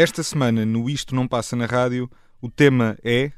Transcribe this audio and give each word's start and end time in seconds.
Esta 0.00 0.22
semana, 0.22 0.64
no 0.64 0.88
Isto 0.88 1.14
Não 1.14 1.28
Passa 1.28 1.54
na 1.54 1.66
Rádio, 1.66 2.10
o 2.40 2.48
tema 2.48 2.96
é. 3.04 3.32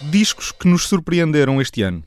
Discos 0.00 0.52
que 0.52 0.68
nos 0.68 0.86
surpreenderam 0.86 1.60
este 1.60 1.82
ano. 1.82 2.04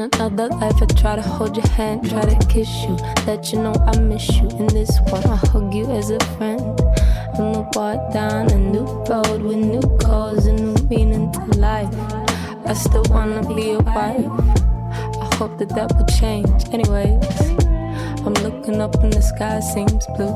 Another 0.00 0.48
life, 0.48 0.80
I 0.80 0.86
try 0.86 1.16
to 1.16 1.20
hold 1.20 1.58
your 1.58 1.68
hand, 1.68 2.08
try 2.08 2.22
to 2.22 2.46
kiss 2.46 2.70
you, 2.84 2.96
let 3.26 3.52
you 3.52 3.60
know 3.60 3.74
I 3.74 3.98
miss 3.98 4.30
you. 4.30 4.48
In 4.56 4.66
this 4.68 4.98
one, 5.10 5.22
I 5.26 5.36
hug 5.36 5.74
you 5.74 5.84
as 5.90 6.08
a 6.08 6.18
friend. 6.38 6.80
And 7.34 7.54
we 7.54 7.62
walk 7.74 8.10
down 8.10 8.50
a 8.50 8.56
new 8.56 8.86
road 9.10 9.42
with 9.42 9.58
new 9.58 9.82
goals 9.98 10.46
and 10.46 10.74
new 10.74 10.88
meaning 10.88 11.30
to 11.32 11.44
life. 11.58 11.94
I 12.64 12.72
still 12.72 13.04
wanna 13.10 13.46
be 13.54 13.62
your 13.72 13.82
wife. 13.82 14.24
I 15.20 15.34
hope 15.34 15.58
that 15.58 15.68
that 15.76 15.94
will 15.94 16.06
change. 16.06 16.64
Anyways, 16.72 17.22
I'm 18.24 18.32
looking 18.42 18.80
up 18.80 18.94
and 19.02 19.12
the 19.12 19.20
sky 19.20 19.60
seems 19.60 20.06
blue. 20.16 20.34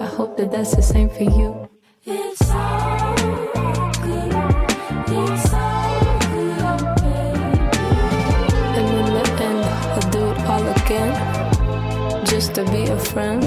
I 0.00 0.06
hope 0.06 0.36
that 0.38 0.50
that's 0.50 0.74
the 0.74 0.82
same 0.82 1.10
for 1.10 1.22
you. 1.22 1.63
To 12.54 12.64
be 12.70 12.84
a 12.84 12.96
friend. 12.96 13.42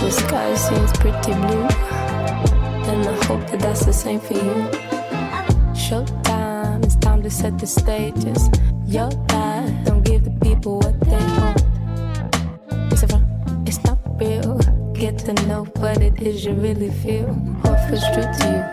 The 0.00 0.10
sky 0.10 0.54
seems 0.56 0.92
pretty 0.92 1.32
blue. 1.32 1.68
And 2.90 3.08
I 3.08 3.24
hope 3.24 3.50
that 3.50 3.60
that's 3.60 3.86
the 3.86 3.94
same 3.94 4.20
for 4.20 4.34
you. 4.34 4.68
Showtime, 5.72 6.84
it's 6.84 6.96
time 6.96 7.22
to 7.22 7.30
set 7.30 7.58
the 7.58 7.66
stages. 7.66 8.50
Your 8.84 9.08
life, 9.08 9.84
don't 9.86 10.04
give 10.04 10.24
the 10.24 10.32
people 10.42 10.80
what 10.80 11.00
they 11.00 11.16
want. 11.38 11.62
It's 12.92 13.04
a 13.04 13.08
front, 13.08 13.24
it's 13.66 13.82
not 13.84 13.98
real. 14.20 14.58
Get 14.92 15.18
to 15.20 15.32
know 15.46 15.64
what 15.80 16.02
it 16.02 16.20
is 16.20 16.44
you 16.44 16.52
really 16.52 16.90
feel. 16.90 17.28
What 17.62 17.78
feels 17.88 18.04
true 18.12 18.22
to 18.22 18.44
you, 18.52 18.71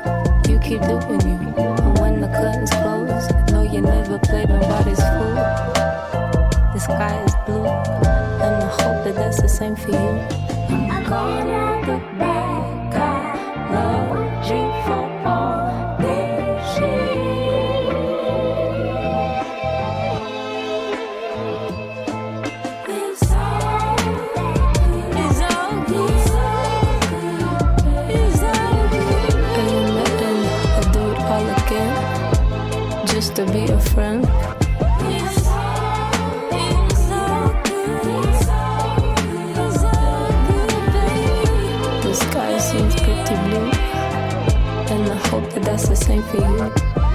keep 0.62 0.82
doing 0.82 1.22
you. 1.22 1.38
And 1.58 1.98
when 2.00 2.22
the 2.22 2.28
curtains 2.28 2.72
close, 2.72 3.52
know 3.52 3.64
you 3.64 3.82
never 3.82 4.20
play 4.20 4.46
nobody's 4.46 5.00
fool. 5.00 5.36
The 6.74 6.80
sky 6.80 7.24
is 7.24 7.36
blue, 7.46 7.66
and 7.66 8.64
I 8.64 8.68
hope 8.82 9.04
that 9.06 9.16
that's 9.16 9.42
the 9.42 9.50
same 9.50 9.76
for 9.76 9.92
you. 9.92 10.12
I'm 10.92 11.04
gonna 11.04 11.69
that's 45.69 45.88
the 45.88 45.96
same 45.96 46.24
for 46.24 46.38
you. 46.38 47.09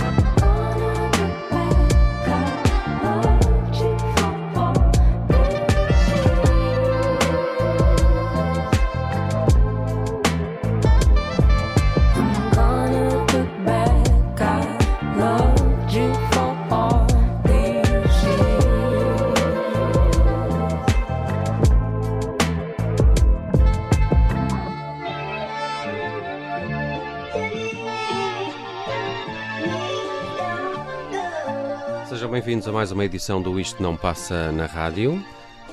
Bem-vindos 32.55 32.69
a 32.69 32.73
mais 32.73 32.93
uma 32.93 33.05
edição 33.05 33.43
do 33.43 33.59
Isto 33.59 33.83
Não 33.83 33.97
Passa 33.97 34.53
na 34.53 34.67
Rádio. 34.67 35.21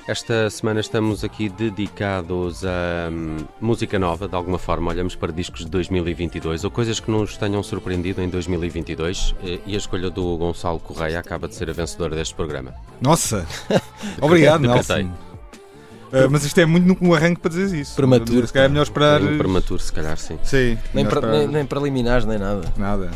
Esta 0.07 0.49
semana 0.49 0.79
estamos 0.79 1.23
aqui 1.23 1.47
dedicados 1.47 2.65
a 2.65 3.07
hum, 3.11 3.37
música 3.59 3.99
nova, 3.99 4.27
de 4.27 4.33
alguma 4.33 4.57
forma. 4.57 4.89
Olhamos 4.89 5.15
para 5.15 5.31
discos 5.31 5.63
de 5.63 5.69
2022 5.69 6.63
ou 6.63 6.71
coisas 6.71 6.99
que 6.99 7.11
nos 7.11 7.37
tenham 7.37 7.61
surpreendido 7.61 8.19
em 8.19 8.27
2022 8.29 9.35
eh, 9.43 9.59
e 9.63 9.75
a 9.75 9.77
escolha 9.77 10.09
do 10.09 10.35
Gonçalo 10.37 10.79
Correia 10.79 11.19
acaba 11.19 11.47
de 11.47 11.53
ser 11.53 11.69
a 11.69 11.73
vencedora 11.73 12.15
deste 12.15 12.33
programa. 12.33 12.73
Nossa! 12.99 13.45
Obrigado, 14.19 14.63
Do 14.63 14.69
Nelson. 14.69 15.01
Uh, 15.01 16.31
mas 16.31 16.43
isto 16.43 16.59
é 16.59 16.65
muito 16.65 16.87
no 16.87 16.97
no 16.99 17.13
arranque 17.13 17.41
para 17.41 17.51
dizer 17.51 17.79
isso. 17.79 17.95
Prematuro. 17.95 18.47
Se 18.47 18.53
calhar 18.53 18.65
é 18.65 18.69
melhor 18.69 18.83
esperar. 18.83 19.21
Um 19.21 19.37
prematuro, 19.37 19.79
se 19.79 19.93
calhar, 19.93 20.17
sim. 20.17 20.39
Sim, 20.43 20.79
Nem, 20.95 21.05
pre- 21.05 21.19
esperar. 21.19 21.31
nem, 21.31 21.47
nem 21.47 21.65
preliminares, 21.65 22.25
nem 22.25 22.39
nada. 22.39 22.73
Nada. 22.75 23.11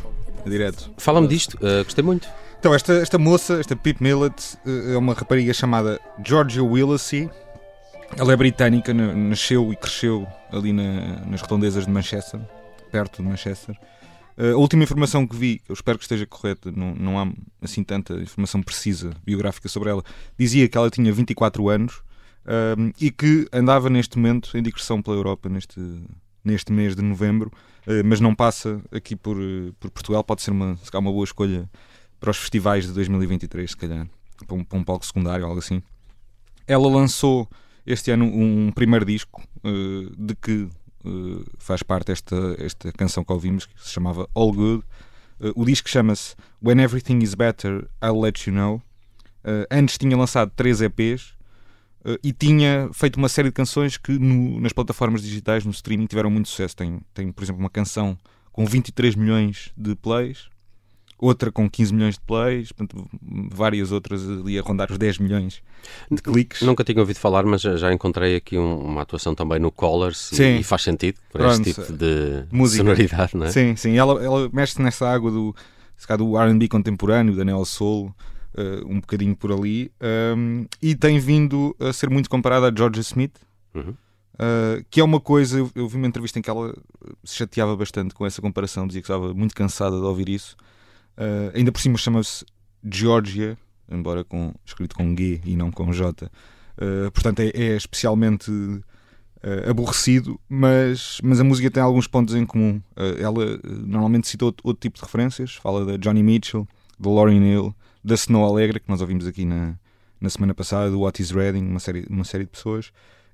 É 0.46 0.50
direto. 0.50 0.92
Fala-me 0.98 1.28
disto, 1.28 1.58
eh, 1.64 1.84
gostei 1.84 2.04
muito. 2.04 2.28
Então, 2.66 2.74
esta, 2.74 2.94
esta 2.94 3.20
moça, 3.20 3.60
esta 3.60 3.76
Pip 3.76 4.02
Millet, 4.02 4.58
eh, 4.66 4.94
é 4.96 4.98
uma 4.98 5.14
rapariga 5.14 5.54
chamada 5.54 6.02
Georgia 6.26 6.64
Willacy. 6.64 7.30
Ela 8.18 8.34
é 8.34 8.36
britânica, 8.36 8.92
na- 8.92 9.14
nasceu 9.14 9.72
e 9.72 9.76
cresceu 9.76 10.26
ali 10.52 10.74
na- 10.74 11.24
nas 11.28 11.44
redondezas 11.44 11.86
de 11.86 11.92
Manchester, 11.92 12.40
perto 12.92 13.22
de 13.22 13.30
Manchester. 13.30 13.78
Eh, 14.36 14.50
a 14.50 14.58
última 14.58 14.82
informação 14.84 15.28
que 15.28 15.36
vi, 15.36 15.62
eu 15.70 15.74
espero 15.74 16.00
que 16.00 16.06
esteja 16.06 16.26
correta, 16.26 16.72
não, 16.76 16.96
não 16.96 17.20
há 17.20 17.32
assim 17.62 17.84
tanta 17.84 18.16
informação 18.16 18.64
precisa 18.64 19.12
biográfica 19.24 19.70
sobre 19.70 19.92
ela, 19.92 20.04
dizia 20.36 20.68
que 20.68 20.76
ela 20.76 20.90
tinha 20.90 21.14
24 21.14 21.70
anos 21.70 22.02
ahm, 22.48 22.90
e 23.00 23.12
que 23.12 23.48
andava 23.54 23.92
neste 23.92 24.18
momento 24.18 24.58
em 24.58 24.64
digressão 24.64 25.04
pela 25.04 25.16
Europa 25.16 25.48
neste, 25.50 25.80
neste 26.44 26.74
mês 26.74 26.96
de 26.96 27.04
novembro, 27.04 27.52
eh, 27.86 28.02
mas 28.02 28.20
não 28.20 28.34
passa 28.34 28.82
aqui 28.92 29.16
por, 29.16 29.38
por 29.80 29.92
Portugal. 29.92 30.24
Pode 30.24 30.42
ser 30.42 30.50
uma, 30.50 30.76
uma 30.96 31.12
boa 31.12 31.26
escolha 31.26 31.70
para 32.26 32.32
os 32.32 32.38
festivais 32.38 32.88
de 32.88 32.92
2023, 32.94 33.70
se 33.70 33.78
calhar, 33.78 34.08
para 34.48 34.56
um, 34.56 34.64
para 34.64 34.80
um 34.80 34.84
palco 34.84 35.06
secundário, 35.06 35.46
algo 35.46 35.60
assim. 35.60 35.80
Ela 36.66 36.88
lançou 36.90 37.48
este 37.86 38.10
ano 38.10 38.26
um 38.26 38.72
primeiro 38.72 39.06
disco 39.06 39.44
eh, 39.64 40.10
de 40.18 40.34
que 40.36 40.68
eh, 41.06 41.44
faz 41.60 41.84
parte 41.84 42.12
esta, 42.12 42.56
esta 42.58 42.92
canção 42.94 43.24
que 43.24 43.32
ouvimos, 43.32 43.68
que 43.68 43.74
se 43.80 43.92
chamava 43.92 44.28
All 44.34 44.52
Good. 44.52 44.84
Eh, 45.40 45.52
o 45.56 45.64
disco 45.64 45.88
chama-se 45.88 46.36
When 46.64 46.82
Everything 46.82 47.20
Is 47.20 47.36
Better, 47.36 47.88
I'll 48.04 48.20
Let 48.20 48.48
You 48.48 48.54
Know. 48.56 48.82
Antes 49.70 50.00
tinha 50.00 50.18
lançado 50.18 50.52
três 50.56 50.82
EPs 50.82 51.36
e 52.24 52.34
tinha 52.34 52.90
feito 52.92 53.18
uma 53.18 53.30
série 53.30 53.50
de 53.50 53.54
canções 53.54 53.96
que 53.96 54.18
no- 54.18 54.60
nas 54.60 54.74
plataformas 54.74 55.22
digitais, 55.22 55.64
no 55.64 55.70
streaming, 55.70 56.08
tiveram 56.08 56.32
muito 56.32 56.50
sucesso. 56.50 56.76
Tem, 56.76 57.00
tem, 57.14 57.32
por 57.32 57.44
exemplo, 57.44 57.60
uma 57.62 57.70
canção 57.70 58.18
com 58.52 58.66
23 58.66 59.14
milhões 59.14 59.72
de 59.78 59.96
plays, 59.96 60.50
outra 61.18 61.52
com 61.52 61.70
15 61.70 61.94
milhões 61.94 62.16
de 62.16 62.22
plays, 62.22 62.72
portanto, 62.72 63.06
várias 63.52 63.92
outras 63.92 64.28
ali 64.30 64.60
a 64.60 64.62
rondar 64.62 64.92
os 64.92 64.98
10 64.98 65.18
milhões 65.20 65.62
de 66.12 66.22
cliques. 66.22 66.62
Nunca 66.62 66.84
tinha 66.84 67.00
ouvido 67.00 67.18
falar, 67.18 67.44
mas 67.46 67.62
já 67.62 67.94
encontrei 67.94 68.36
aqui 68.36 68.58
um- 68.58 68.80
uma 68.80 69.02
atuação 69.04 69.34
também 69.34 69.60
no 69.60 69.72
Colors 69.72 70.32
e- 70.32 70.36
Sim. 70.36 70.58
e 70.58 70.64
faz 70.64 70.84
sentido 70.84 71.18
Pronto. 71.32 71.52
este 71.68 71.74
tipo 71.82 71.94
de 71.94 72.46
Música. 72.52 72.84
sonoridade, 72.84 73.36
não 73.38 73.46
é? 73.46 73.52
Sim, 73.52 73.76
sim. 73.76 73.98
Ela, 73.98 74.24
ela 74.24 74.50
mexe 74.52 74.82
nessa 74.82 75.08
água 75.10 75.32
do, 75.32 75.56
do 76.18 76.38
RB 76.38 76.68
contemporâneo, 76.68 77.36
da 77.36 77.46
Neo 77.46 77.64
Soul. 77.66 78.14
uh, 78.58 78.88
um 78.90 79.02
bocadinho 79.02 79.36
por 79.36 79.52
ali, 79.52 79.92
um, 80.38 80.66
e 80.82 80.96
tem 80.96 81.20
vindo 81.20 81.76
a 81.78 81.92
ser 81.92 82.10
muito 82.10 82.30
comparada 82.30 82.70
a 82.70 82.74
Georgia 82.74 83.02
Smith. 83.02 83.36
Uhum. 83.74 83.94
Uh, 84.36 84.86
que 84.90 85.02
é 85.02 85.04
uma 85.04 85.20
coisa, 85.20 85.60
eu, 85.60 85.70
eu, 85.76 85.90
vi 85.90 85.98
uma 85.98 86.08
entrevista 86.08 86.40
em 86.40 86.42
que 86.42 86.50
ela 86.50 86.74
se 87.22 87.36
chateava 87.36 87.76
bastante 87.76 88.14
com 88.16 88.26
essa 88.26 88.42
comparação, 88.42 88.88
dizia 88.88 89.02
que 89.02 89.06
estava 89.12 89.34
muito 89.34 89.54
cansada 89.54 89.98
de 89.98 90.04
ouvir 90.04 90.30
isso. 90.30 90.56
Uh, 91.18 91.56
ainda 91.56 91.72
por 91.72 91.80
cima 91.80 91.98
chama-se 91.98 92.46
Georgia, 92.84 93.58
embora 93.90 94.24
com, 94.24 94.54
escrito 94.66 94.96
com 94.96 95.16
G 95.16 95.42
e 95.46 95.56
não 95.56 95.72
com 95.72 95.92
J. 95.92 96.26
Uh, 96.26 97.12
portanto, 97.12 97.40
é, 97.40 97.50
é 97.50 97.76
especialmente 97.76 98.52
aborrecido, 99.70 100.40
mas, 100.50 101.20
mas 101.24 101.40
a 101.40 101.44
música 101.44 101.70
tem 101.70 101.84
alguns 101.84 102.08
pontos 102.08 102.34
em 102.34 102.44
comum. 102.48 102.82
ela 103.20 103.60
normalmente 103.86 104.28
cita 104.28 104.44
outro, 104.44 104.68
outro, 104.68 104.82
tipo 104.82 104.98
de 104.98 105.04
referências, 105.04 105.54
fala 105.54 105.86
da 105.86 105.98
Johnny 105.98 106.24
Mitchell, 106.24 106.68
da 107.00 107.12
Lauryn 107.12 107.44
Hill, 107.44 107.76
da 108.04 108.16
Snow 108.16 108.44
Alegre, 108.44 108.80
que 108.80 108.90
nós 108.90 109.02
ouvimos 109.02 109.28
aqui 109.28 109.46
na, 109.46 109.76
na 110.20 110.32
semana 110.32 110.56
passada, 110.56 110.90
do 110.90 111.02
What 111.02 111.22
is 111.22 111.30
Reading, 111.30 111.64
uma 111.64 111.80
série, 111.80 112.08
uma 112.10 112.24
série 112.24 112.46
de 112.46 112.50
pessoas. 112.50 112.92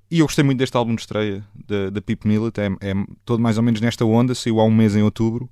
E 0.09 0.19
eu 0.19 0.25
gostei 0.25 0.43
muito 0.43 0.57
deste 0.57 0.75
álbum 0.75 0.95
de 0.95 0.99
estreia 0.99 1.45
da 1.93 2.01
Pip 2.01 2.27
Millet, 2.27 2.59
é, 2.59 2.65
é, 2.81 2.93
todo 3.23 3.41
mais 3.41 3.55
ou 3.55 3.63
menos 3.63 3.79
nesta 3.79 4.03
onda, 4.03 4.35
saiu 4.35 4.59
há 4.59 4.65
um 4.65 4.71
mês 4.71 4.97
em 4.97 5.01
outubro 5.01 5.49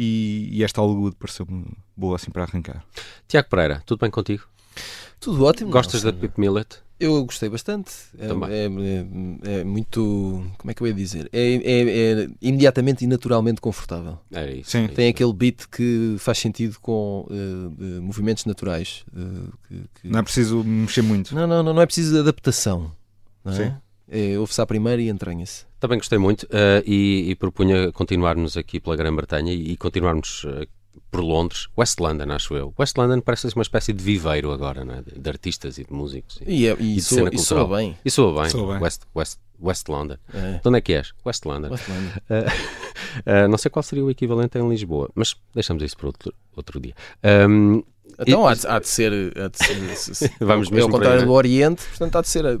e, 0.00 0.48
e 0.50 0.64
esta 0.64 0.80
All 0.80 0.94
Good 0.94 1.16
pareceu-me 1.16 1.66
boa 1.94 2.16
assim 2.16 2.30
para 2.30 2.44
arrancar. 2.44 2.82
Tiago 3.28 3.50
Pereira, 3.50 3.82
tudo 3.84 4.00
bem 4.00 4.10
contigo? 4.10 4.44
Tudo 5.20 5.44
ótimo. 5.44 5.70
Gostas 5.70 6.02
da 6.02 6.10
Pip 6.10 6.40
Millet? 6.40 6.78
Eu 6.98 7.22
gostei 7.24 7.50
bastante. 7.50 7.92
É, 8.18 8.26
é, 8.26 8.66
é, 8.66 9.60
é, 9.60 9.64
muito. 9.64 10.42
Como 10.56 10.70
é 10.70 10.74
que 10.74 10.82
eu 10.82 10.86
ia 10.86 10.94
dizer? 10.94 11.28
É, 11.32 11.54
é, 11.54 12.22
é 12.22 12.28
imediatamente 12.40 13.04
e 13.04 13.06
naturalmente 13.06 13.60
confortável. 13.60 14.18
É 14.32 14.56
isso. 14.56 14.70
Sim. 14.70 14.88
Tem 14.88 15.08
aquele 15.08 15.32
beat 15.32 15.66
que 15.70 16.16
faz 16.18 16.38
sentido 16.38 16.78
com 16.80 17.26
uh, 17.30 18.02
movimentos 18.02 18.46
naturais. 18.46 19.04
Uh, 19.14 19.52
que, 19.66 19.84
que... 20.00 20.08
Não 20.08 20.20
é 20.20 20.22
preciso 20.22 20.64
mexer 20.64 21.02
muito. 21.02 21.34
Não, 21.34 21.46
não, 21.46 21.62
não, 21.62 21.74
não 21.74 21.82
é 21.82 21.86
preciso 21.86 22.12
de 22.12 22.20
adaptação. 22.20 22.92
Não 23.44 23.52
é? 23.52 23.56
Sim. 23.56 23.74
É, 24.12 24.36
ouve-se 24.36 24.60
à 24.60 24.66
primeira 24.66 25.00
e 25.00 25.08
entranha-se. 25.08 25.64
Também 25.78 25.96
gostei 25.96 26.18
muito 26.18 26.42
uh, 26.46 26.82
e, 26.84 27.30
e, 27.30 27.34
propunha 27.36 27.92
continuarmos 27.92 28.56
aqui 28.56 28.80
pela 28.80 28.96
Grã-Bretanha 28.96 29.52
e, 29.52 29.70
e, 29.70 29.76
continuarmos 29.76 30.42
uh, 30.44 30.66
por 31.12 31.20
Londres, 31.20 31.68
West 31.78 32.00
London, 32.00 32.32
acho 32.32 32.56
eu. 32.56 32.74
West 32.76 32.96
London 32.98 33.20
parece 33.20 33.46
uma 33.54 33.62
espécie 33.62 33.92
de 33.92 34.02
viveiro 34.02 34.50
agora, 34.50 34.84
não 34.84 34.94
é? 34.94 35.02
de, 35.02 35.16
de 35.16 35.30
artistas 35.30 35.78
e 35.78 35.84
de 35.84 35.92
músicos. 35.92 36.40
E, 36.44 36.66
e, 36.66 36.76
e, 36.80 36.96
e 36.96 37.00
soa, 37.00 37.30
soa, 37.38 37.76
bem. 37.76 37.96
E 38.04 38.10
soa 38.10 38.42
bem. 38.42 38.50
Soa 38.50 38.72
bem. 38.72 38.82
West, 38.82 39.02
West, 39.14 39.38
West 39.62 39.88
London. 39.88 40.16
É. 40.34 40.58
De 40.58 40.68
onde 40.68 40.78
é 40.78 40.80
que 40.80 40.92
és? 40.92 41.12
West 41.24 41.44
London. 41.46 41.70
West 41.70 41.88
London. 41.88 42.10
Uh, 42.28 43.46
não 43.48 43.58
sei 43.58 43.70
qual 43.70 43.84
seria 43.84 44.04
o 44.04 44.10
equivalente 44.10 44.58
em 44.58 44.68
Lisboa, 44.68 45.08
mas 45.14 45.36
deixamos 45.54 45.84
isso 45.84 45.96
para 45.96 46.08
outro, 46.08 46.34
outro 46.56 46.80
dia. 46.80 46.94
Um, 47.48 47.84
então 48.18 48.44
há, 48.46 48.54
de, 48.54 48.66
há 48.66 48.80
de 48.80 48.88
ser. 48.88 49.12
Há 49.38 49.48
de 49.48 49.56
ser 49.56 50.32
Vamos 50.40 50.68
mesmo 50.68 50.90
é 50.90 50.92
ao 50.92 50.98
contrário 50.98 51.24
do 51.24 51.32
Oriente, 51.32 51.86
portanto 51.86 52.16
há 52.16 52.22
de 52.22 52.28
ser 52.28 52.44
a 52.44 52.58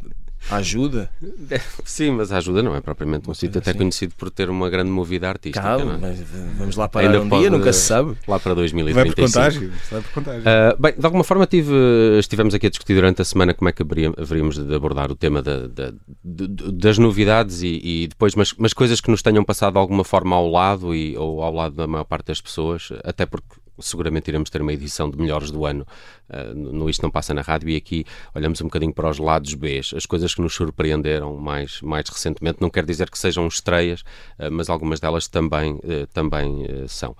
ajuda? 0.48 1.10
Sim, 1.84 2.12
mas 2.12 2.32
a 2.32 2.38
ajuda 2.38 2.62
não 2.62 2.74
é 2.74 2.80
propriamente 2.80 3.28
um 3.28 3.34
sítio 3.34 3.58
até 3.58 3.74
conhecido 3.74 4.14
por 4.16 4.30
ter 4.30 4.48
uma 4.48 4.70
grande 4.70 4.90
movida 4.90 5.28
artística. 5.28 5.60
Calma, 5.60 5.98
é? 6.06 6.14
vamos 6.56 6.76
lá 6.76 6.88
para 6.88 7.06
Ainda 7.06 7.20
um 7.20 7.28
dia, 7.28 7.50
nunca 7.50 7.72
se 7.72 7.80
sabe. 7.80 8.16
Lá 8.26 8.38
para 8.38 8.54
2035. 8.54 8.94
Vai 8.94 9.04
por 9.04 9.32
contágio. 9.32 9.72
Vai 9.90 10.00
por 10.00 10.12
contágio. 10.12 10.42
Uh, 10.42 10.82
bem, 10.82 10.94
de 10.96 11.04
alguma 11.04 11.24
forma 11.24 11.46
tive, 11.46 11.72
estivemos 12.18 12.54
aqui 12.54 12.66
a 12.66 12.70
discutir 12.70 12.94
durante 12.94 13.20
a 13.20 13.24
semana 13.24 13.52
como 13.52 13.68
é 13.68 13.72
que 13.72 13.82
haveríamos 13.82 14.58
de 14.58 14.74
abordar 14.74 15.10
o 15.10 15.16
tema 15.16 15.42
da, 15.42 15.66
da, 15.66 15.92
das 16.22 16.98
novidades 16.98 17.62
e, 17.62 17.80
e, 17.82 18.06
depois, 18.08 18.34
mas, 18.34 18.54
mas 18.56 18.72
coisas 18.72 19.00
que 19.00 19.10
nos 19.10 19.22
tenham 19.22 19.44
passado 19.44 19.74
de 19.74 19.78
alguma 19.78 20.04
forma 20.04 20.34
ao 20.36 20.48
lado 20.48 20.94
e, 20.94 21.16
ou 21.16 21.42
ao 21.42 21.52
lado 21.52 21.74
da 21.74 21.86
maior 21.86 22.04
parte 22.04 22.26
das 22.26 22.40
pessoas, 22.40 22.88
até 23.04 23.26
porque 23.26 23.59
seguramente 23.80 24.28
iremos 24.28 24.50
ter 24.50 24.62
uma 24.62 24.72
edição 24.72 25.10
de 25.10 25.18
melhores 25.18 25.50
do 25.50 25.64
ano 25.64 25.86
uh, 26.28 26.54
no 26.54 26.88
Isto 26.88 27.02
Não 27.02 27.10
Passa 27.10 27.34
na 27.34 27.42
Rádio 27.42 27.68
e 27.68 27.76
aqui 27.76 28.04
olhamos 28.34 28.60
um 28.60 28.64
bocadinho 28.64 28.92
para 28.92 29.08
os 29.08 29.18
lados 29.18 29.54
B, 29.54 29.80
as 29.94 30.06
coisas 30.06 30.34
que 30.34 30.40
nos 30.40 30.54
surpreenderam 30.54 31.36
mais, 31.36 31.80
mais 31.82 32.08
recentemente. 32.08 32.58
Não 32.60 32.70
quer 32.70 32.84
dizer 32.84 33.10
que 33.10 33.18
sejam 33.18 33.46
estreias, 33.46 34.00
uh, 34.00 34.50
mas 34.50 34.68
algumas 34.68 35.00
delas 35.00 35.28
também, 35.28 35.74
uh, 35.74 36.06
também 36.12 36.66
são. 36.88 37.16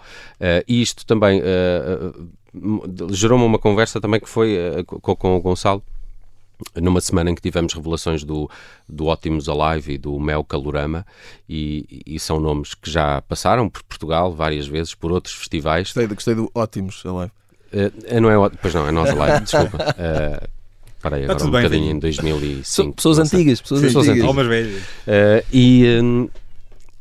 e 0.66 0.82
isto 0.82 1.04
também 1.06 1.42
gerou-me 3.10 3.44
uma 3.44 3.58
conversa 3.58 4.00
também 4.00 4.20
que 4.20 4.28
foi 4.28 4.56
com, 4.86 5.16
com 5.16 5.36
o 5.36 5.40
Gonçalo 5.40 5.82
numa 6.76 7.00
semana 7.00 7.30
em 7.30 7.34
que 7.34 7.42
tivemos 7.42 7.72
revelações 7.72 8.24
do, 8.24 8.50
do 8.88 9.06
Ótimos 9.06 9.48
Alive 9.48 9.94
e 9.94 9.98
do 9.98 10.18
Mel 10.18 10.44
Calorama, 10.44 11.06
e, 11.48 12.02
e, 12.06 12.18
são 12.18 12.38
nomes 12.40 12.74
que 12.74 12.90
já 12.90 13.20
passaram 13.22 13.68
por 13.68 13.82
Portugal 13.82 14.32
várias 14.32 14.66
vezes, 14.66 14.94
por 14.94 15.12
outros 15.12 15.34
festivais. 15.34 15.88
Gostei, 15.88 16.06
gostei 16.06 16.34
do 16.34 16.50
Ótimos 16.54 17.02
Alive. 17.04 17.32
Uh, 17.72 18.20
não 18.20 18.30
é, 18.30 18.50
pois 18.60 18.74
não, 18.74 18.86
é 18.86 18.90
Nós 18.90 19.10
Alive, 19.10 19.40
desculpa. 19.44 19.76
Uh, 19.76 20.48
Parei 21.00 21.24
agora 21.24 21.42
um 21.42 21.50
bem, 21.50 21.62
bocadinho 21.62 21.86
bem. 21.86 21.96
em 21.96 21.98
2005. 21.98 22.96
Pessoas 22.96 23.18
antigas, 23.18 23.60
pessoas 23.60 23.80
Sim, 23.80 23.98
antigas. 23.98 24.24
Almas 24.24 24.46
velhas. 24.46 24.82
Uh, 24.82 25.46
e, 25.50 25.98
um, 26.02 26.28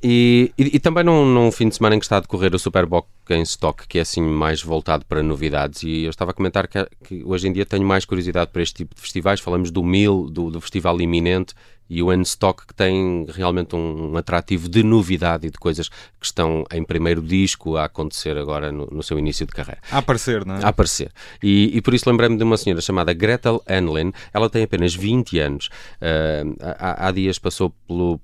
e, 0.01 0.51
e, 0.57 0.75
e, 0.75 0.79
também 0.79 1.03
num, 1.03 1.25
num, 1.25 1.51
fim 1.51 1.67
de 1.67 1.75
semana 1.75 1.95
em 1.95 1.99
que 1.99 2.05
está 2.05 2.17
a 2.17 2.19
decorrer 2.21 2.53
o 2.55 2.59
Superboc 2.59 3.07
em 3.29 3.41
Stock, 3.41 3.87
que 3.87 3.97
é 3.99 4.01
assim 4.01 4.21
mais 4.21 4.61
voltado 4.61 5.05
para 5.05 5.21
novidades, 5.21 5.83
e 5.83 6.03
eu 6.03 6.09
estava 6.09 6.31
a 6.31 6.33
comentar 6.33 6.67
que, 6.67 6.87
que, 7.03 7.23
hoje 7.23 7.47
em 7.47 7.53
dia 7.53 7.65
tenho 7.65 7.85
mais 7.85 8.05
curiosidade 8.05 8.51
para 8.51 8.61
este 8.61 8.75
tipo 8.75 8.95
de 8.95 9.01
festivais. 9.01 9.39
Falamos 9.39 9.71
do 9.71 9.83
Mil, 9.83 10.29
do, 10.29 10.49
do 10.49 10.61
Festival 10.61 10.99
Iminente, 11.01 11.53
e 11.89 12.03
o 12.03 12.13
N-Stock 12.13 12.67
que 12.67 12.73
tem 12.73 13.25
realmente 13.29 13.75
um, 13.75 14.11
um, 14.11 14.17
atrativo 14.17 14.69
de 14.69 14.83
novidade 14.83 15.47
e 15.47 15.49
de 15.49 15.57
coisas 15.57 15.89
que 15.89 16.25
estão 16.25 16.63
em 16.71 16.83
primeiro 16.83 17.21
disco 17.21 17.77
a 17.77 17.85
acontecer 17.85 18.37
agora 18.37 18.71
no, 18.71 18.85
no 18.91 19.01
seu 19.01 19.17
início 19.17 19.45
de 19.45 19.51
carreira. 19.51 19.81
A 19.91 19.97
aparecer, 19.97 20.45
não 20.45 20.55
é? 20.55 20.63
A 20.63 20.67
aparecer. 20.67 21.11
E, 21.41 21.71
e 21.75 21.81
por 21.81 21.93
isso 21.93 22.07
lembrei-me 22.07 22.37
de 22.37 22.43
uma 22.43 22.57
senhora 22.57 22.79
chamada 22.79 23.11
Gretel 23.11 23.61
Enlin. 23.67 24.13
Ela 24.31 24.49
tem 24.49 24.63
apenas 24.63 24.93
20 24.93 25.39
anos. 25.39 25.69
Uh, 25.95 26.55
há, 26.61 27.07
há 27.07 27.11
dias 27.11 27.39
passou 27.39 27.73
pelo, 27.87 28.21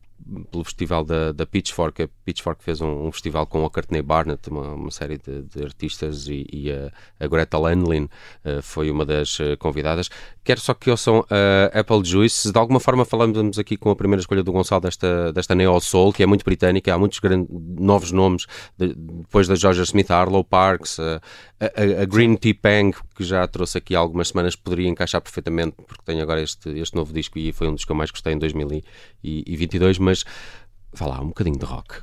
pelo 0.51 0.63
festival 0.63 1.03
da, 1.03 1.31
da 1.31 1.45
Pitchfork. 1.45 2.03
A 2.03 2.07
Pitchfork 2.23 2.63
fez 2.63 2.81
um, 2.81 3.07
um 3.07 3.11
festival 3.11 3.45
com 3.45 3.65
a 3.65 3.69
Courtney 3.69 4.01
Barnett, 4.01 4.49
uma, 4.49 4.73
uma 4.73 4.91
série 4.91 5.17
de, 5.17 5.43
de, 5.43 5.63
artistas, 5.63 6.27
e, 6.27 6.47
e 6.51 6.71
a, 6.71 6.91
a, 7.19 7.27
Greta 7.27 7.57
Landlin 7.57 8.09
uh, 8.43 8.61
foi 8.61 8.89
uma 8.89 9.05
das 9.05 9.39
uh, 9.39 9.57
convidadas. 9.57 10.09
Quero 10.43 10.59
só 10.59 10.73
que 10.73 10.89
ouçam 10.89 11.25
a 11.29 11.79
Apple 11.79 12.03
Juice. 12.03 12.51
De 12.51 12.57
alguma 12.57 12.79
forma 12.79 13.05
falamos 13.05 13.57
aqui 13.59 13.77
com 13.77 13.89
a 13.89 13.95
primeira 13.95 14.21
escolha 14.21 14.43
do 14.43 14.51
Gonçalo 14.51 14.81
desta, 14.81 15.31
desta 15.33 15.55
Neo 15.55 15.79
Soul, 15.79 16.13
que 16.13 16.23
é 16.23 16.25
muito 16.25 16.43
britânica. 16.43 16.93
Há 16.93 16.97
muitos 16.97 17.19
grandes, 17.19 17.47
novos 17.49 18.11
nomes, 18.11 18.45
de, 18.77 18.93
depois 18.93 19.47
da 19.47 19.55
Georgia 19.55 19.83
Smith, 19.83 20.11
Arlo 20.11 20.43
Parks, 20.43 20.97
uh, 20.99 21.21
a, 21.59 22.01
a, 22.01 22.05
Green 22.05 22.35
Tea 22.35 22.53
Pang, 22.53 22.95
que 23.15 23.23
já 23.23 23.47
trouxe 23.47 23.77
aqui 23.77 23.95
há 23.95 23.99
algumas 23.99 24.29
semanas, 24.29 24.55
poderia 24.55 24.89
encaixar 24.89 25.21
perfeitamente, 25.21 25.75
porque 25.87 26.03
tem 26.03 26.21
agora 26.21 26.41
este, 26.41 26.69
este 26.79 26.95
novo 26.95 27.13
disco 27.13 27.39
e 27.39 27.51
foi 27.51 27.67
um 27.67 27.75
dos 27.75 27.85
que 27.85 27.91
eu 27.91 27.95
mais 27.95 28.11
gostei 28.11 28.33
em 28.33 28.37
2022, 28.37 29.99
mas 29.99 30.23
vá 30.93 31.07
lá, 31.07 31.21
um 31.21 31.27
bocadinho 31.27 31.57
de 31.57 31.65
rock. 31.65 32.01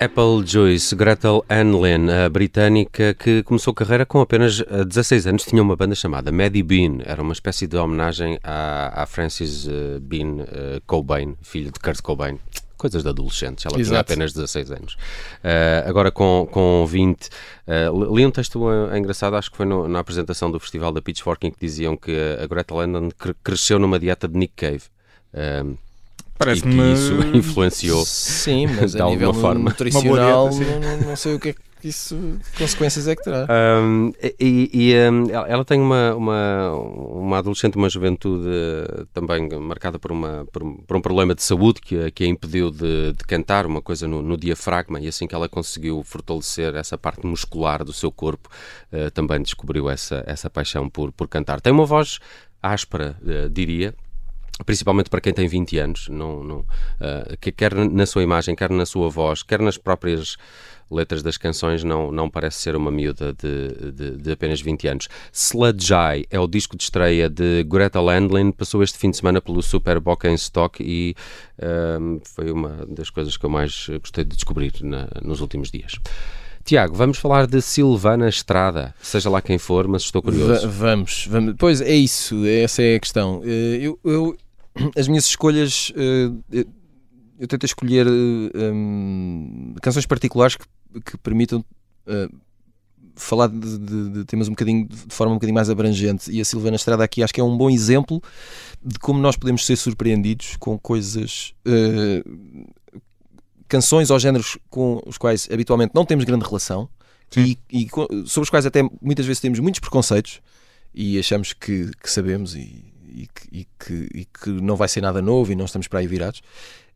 Apple 0.00 0.46
Joyce, 0.46 0.94
Gretel 0.94 1.44
Anlin, 1.50 2.08
a 2.08 2.28
britânica 2.28 3.14
que 3.14 3.42
começou 3.42 3.72
a 3.72 3.74
carreira 3.74 4.06
com 4.06 4.20
apenas 4.20 4.60
16 4.60 5.26
anos, 5.26 5.44
tinha 5.44 5.60
uma 5.60 5.74
banda 5.74 5.96
chamada 5.96 6.30
Maddie 6.30 6.62
Bean, 6.62 6.98
era 7.04 7.20
uma 7.20 7.32
espécie 7.32 7.66
de 7.66 7.76
homenagem 7.76 8.38
à, 8.44 9.02
à 9.02 9.06
Frances 9.06 9.66
uh, 9.66 9.98
Bean 10.00 10.36
uh, 10.36 10.80
Cobain, 10.86 11.34
filho 11.42 11.72
de 11.72 11.80
Kurt 11.80 12.00
Cobain. 12.00 12.38
Coisas 12.76 13.02
de 13.02 13.08
adolescentes, 13.08 13.66
ela 13.66 13.76
Exato. 13.80 13.88
tinha 13.88 14.00
apenas 14.00 14.32
16 14.32 14.70
anos. 14.70 14.94
Uh, 14.94 15.88
agora 15.88 16.12
com, 16.12 16.46
com 16.48 16.86
20, 16.86 17.26
uh, 17.26 18.14
li 18.14 18.24
um 18.24 18.30
texto 18.30 18.68
engraçado, 18.96 19.34
acho 19.34 19.50
que 19.50 19.56
foi 19.56 19.66
no, 19.66 19.88
na 19.88 19.98
apresentação 19.98 20.48
do 20.48 20.60
festival 20.60 20.92
da 20.92 21.02
Pitchfork, 21.02 21.44
em 21.44 21.50
que 21.50 21.58
diziam 21.58 21.96
que 21.96 22.16
a 22.40 22.46
Gretel 22.46 22.78
Anlin 22.78 23.10
cresceu 23.42 23.80
numa 23.80 23.98
dieta 23.98 24.28
de 24.28 24.38
Nick 24.38 24.54
Cave. 24.54 24.84
Parece-me. 26.38 26.74
que 26.74 26.92
isso 26.92 27.14
influenciou 27.36 28.04
Sim, 28.06 28.66
mas 28.80 28.92
de 28.92 29.02
a 29.02 29.06
nível 29.06 29.34
forma. 29.34 29.70
nutricional, 29.70 30.48
dieta, 30.50 30.78
não, 30.78 31.08
não, 31.08 31.16
sei 31.16 31.34
o 31.34 31.40
que 31.40 31.48
é 31.50 31.52
que 31.52 31.88
isso, 31.88 32.38
consequências 32.56 33.06
é 33.06 33.14
que 33.14 33.22
terá. 33.22 33.46
Um, 33.80 34.12
e, 34.40 34.70
e 34.72 35.10
um, 35.10 35.30
ela 35.30 35.64
tem 35.64 35.80
uma, 35.80 36.14
uma, 36.14 36.72
uma 36.72 37.38
adolescente, 37.38 37.76
uma 37.76 37.88
juventude 37.88 38.48
também 39.12 39.48
marcada 39.60 39.98
por, 39.98 40.10
uma, 40.10 40.46
por, 40.52 40.62
por 40.86 40.96
um 40.96 41.00
problema 41.00 41.34
de 41.34 41.42
saúde 41.42 41.80
que, 41.80 42.10
que 42.10 42.24
a 42.24 42.26
impediu 42.26 42.70
de, 42.70 43.12
de 43.12 43.24
cantar, 43.24 43.64
uma 43.64 43.80
coisa 43.80 44.08
no, 44.08 44.22
no, 44.22 44.36
diafragma, 44.36 45.00
e 45.00 45.06
assim 45.06 45.26
que 45.26 45.34
ela 45.34 45.48
conseguiu 45.48 46.02
fortalecer 46.02 46.74
essa 46.74 46.98
parte 46.98 47.24
muscular 47.26 47.84
do 47.84 47.92
seu 47.92 48.10
corpo, 48.10 48.48
uh, 48.92 49.10
também 49.12 49.40
descobriu 49.40 49.88
essa, 49.88 50.24
essa 50.26 50.50
paixão 50.50 50.88
por, 50.88 51.12
por 51.12 51.28
cantar. 51.28 51.60
Tem 51.60 51.72
uma 51.72 51.86
voz 51.86 52.18
áspera, 52.60 53.16
uh, 53.22 53.48
diria, 53.48 53.94
principalmente 54.64 55.10
para 55.10 55.20
quem 55.20 55.32
tem 55.32 55.46
20 55.46 55.78
anos, 55.78 56.08
não, 56.08 56.42
não, 56.42 56.58
uh, 56.58 57.36
que 57.40 57.52
quer 57.52 57.74
na 57.74 58.06
sua 58.06 58.22
imagem, 58.22 58.54
quer 58.54 58.70
na 58.70 58.86
sua 58.86 59.08
voz, 59.08 59.42
quer 59.42 59.60
nas 59.60 59.76
próprias 59.78 60.36
letras 60.90 61.22
das 61.22 61.36
canções, 61.36 61.84
não, 61.84 62.10
não 62.10 62.30
parece 62.30 62.58
ser 62.58 62.74
uma 62.74 62.90
miúda 62.90 63.34
de, 63.34 63.92
de, 63.92 64.16
de 64.16 64.32
apenas 64.32 64.60
20 64.60 64.88
anos. 64.88 65.08
Sludge 65.32 65.92
Eye 65.92 66.26
é 66.30 66.40
o 66.40 66.46
disco 66.46 66.76
de 66.76 66.82
estreia 66.82 67.28
de 67.28 67.62
Greta 67.64 68.00
Landlin, 68.00 68.50
passou 68.50 68.82
este 68.82 68.98
fim 68.98 69.10
de 69.10 69.18
semana 69.18 69.40
pelo 69.40 69.62
Super 69.62 70.00
Boca 70.00 70.30
em 70.30 70.34
Stock 70.34 70.82
e 70.82 71.14
uh, 71.58 72.20
foi 72.24 72.50
uma 72.50 72.86
das 72.88 73.10
coisas 73.10 73.36
que 73.36 73.44
eu 73.44 73.50
mais 73.50 73.88
gostei 74.00 74.24
de 74.24 74.34
descobrir 74.34 74.72
na, 74.82 75.08
nos 75.22 75.40
últimos 75.40 75.70
dias. 75.70 75.92
Tiago, 76.68 76.94
vamos 76.94 77.16
falar 77.16 77.46
de 77.46 77.62
Silvana 77.62 78.28
Estrada, 78.28 78.94
seja 79.00 79.30
lá 79.30 79.40
quem 79.40 79.56
for, 79.56 79.88
mas 79.88 80.02
estou 80.02 80.20
curioso. 80.20 80.68
Vamos, 80.68 81.26
vamos, 81.26 81.54
pois 81.58 81.80
é 81.80 81.94
isso, 81.94 82.44
essa 82.44 82.82
é 82.82 82.96
a 82.96 83.00
questão. 83.00 83.40
Eh, 83.42 83.78
eu, 83.80 83.98
eu 84.04 84.36
as 84.96 85.08
minhas 85.08 85.24
escolhas, 85.24 85.90
uh, 85.90 86.66
eu 87.38 87.46
tento 87.46 87.64
escolher 87.64 88.06
uh, 88.06 88.10
eh, 88.54 88.70
um, 88.72 89.74
canções 89.80 90.06
particulares 90.06 90.56
que, 90.56 90.66
que 91.00 91.16
permitam 91.18 91.64
uh, 92.06 92.34
falar 93.14 93.48
de, 93.48 93.78
de, 93.78 94.10
de, 94.10 94.24
temas 94.24 94.48
um 94.48 94.52
bocadinho 94.52 94.88
de 94.88 95.14
forma 95.14 95.32
um 95.32 95.36
bocadinho 95.36 95.54
mais 95.54 95.70
abrangente. 95.70 96.30
E 96.30 96.40
a 96.40 96.44
Silvana 96.44 96.76
Estrada 96.76 97.04
aqui 97.04 97.22
acho 97.22 97.32
que 97.32 97.40
é 97.40 97.44
um 97.44 97.56
bom 97.56 97.70
exemplo 97.70 98.20
de 98.84 98.98
como 98.98 99.20
nós 99.20 99.36
podemos 99.36 99.64
ser 99.64 99.76
surpreendidos 99.76 100.56
com 100.56 100.78
coisas. 100.78 101.54
canções 103.68 104.10
ou 104.10 104.18
géneros 104.18 104.58
com 104.70 105.00
os 105.06 105.18
quais 105.18 105.48
habitualmente 105.52 105.92
não 105.94 106.04
temos 106.04 106.24
grande 106.24 106.44
relação 106.44 106.88
e, 107.36 107.58
e, 107.70 107.86
sobre 108.26 108.46
os 108.46 108.50
quais 108.50 108.64
até 108.64 108.82
muitas 109.02 109.26
vezes 109.26 109.40
temos 109.40 109.58
muitos 109.58 109.80
preconceitos 109.80 110.40
e 110.94 111.18
achamos 111.18 111.52
que, 111.52 111.90
que 112.02 112.10
sabemos 112.10 112.54
e, 112.54 112.92
e 113.10 113.26
que, 113.26 113.48
e, 113.52 113.66
que, 113.78 114.08
e 114.14 114.24
que, 114.24 114.50
não 114.50 114.76
vai 114.76 114.88
ser 114.88 115.00
nada 115.00 115.20
novo 115.22 115.52
e 115.52 115.56
não 115.56 115.64
estamos 115.64 115.88
para 115.88 116.00
aí 116.00 116.06
virados. 116.06 116.40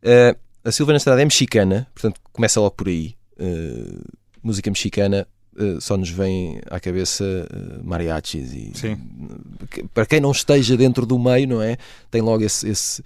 Uh, 0.01 0.37
a 0.63 0.71
Silvana 0.71 0.97
Estrada 0.97 1.21
é 1.21 1.25
mexicana, 1.25 1.87
portanto 1.93 2.19
começa 2.31 2.59
logo 2.59 2.75
por 2.75 2.87
aí. 2.87 3.15
Uh, 3.37 4.01
música 4.41 4.69
mexicana 4.69 5.27
uh, 5.55 5.81
só 5.81 5.97
nos 5.97 6.09
vem 6.09 6.59
à 6.69 6.79
cabeça 6.79 7.25
mariachis 7.83 8.53
e 8.53 8.71
Sim. 8.75 8.97
para 9.93 10.05
quem 10.05 10.19
não 10.19 10.31
esteja 10.31 10.77
dentro 10.77 11.05
do 11.05 11.17
meio, 11.17 11.47
não 11.47 11.61
é? 11.61 11.77
Tem 12.09 12.21
logo 12.21 12.43
esse, 12.43 12.67
esse 12.67 13.03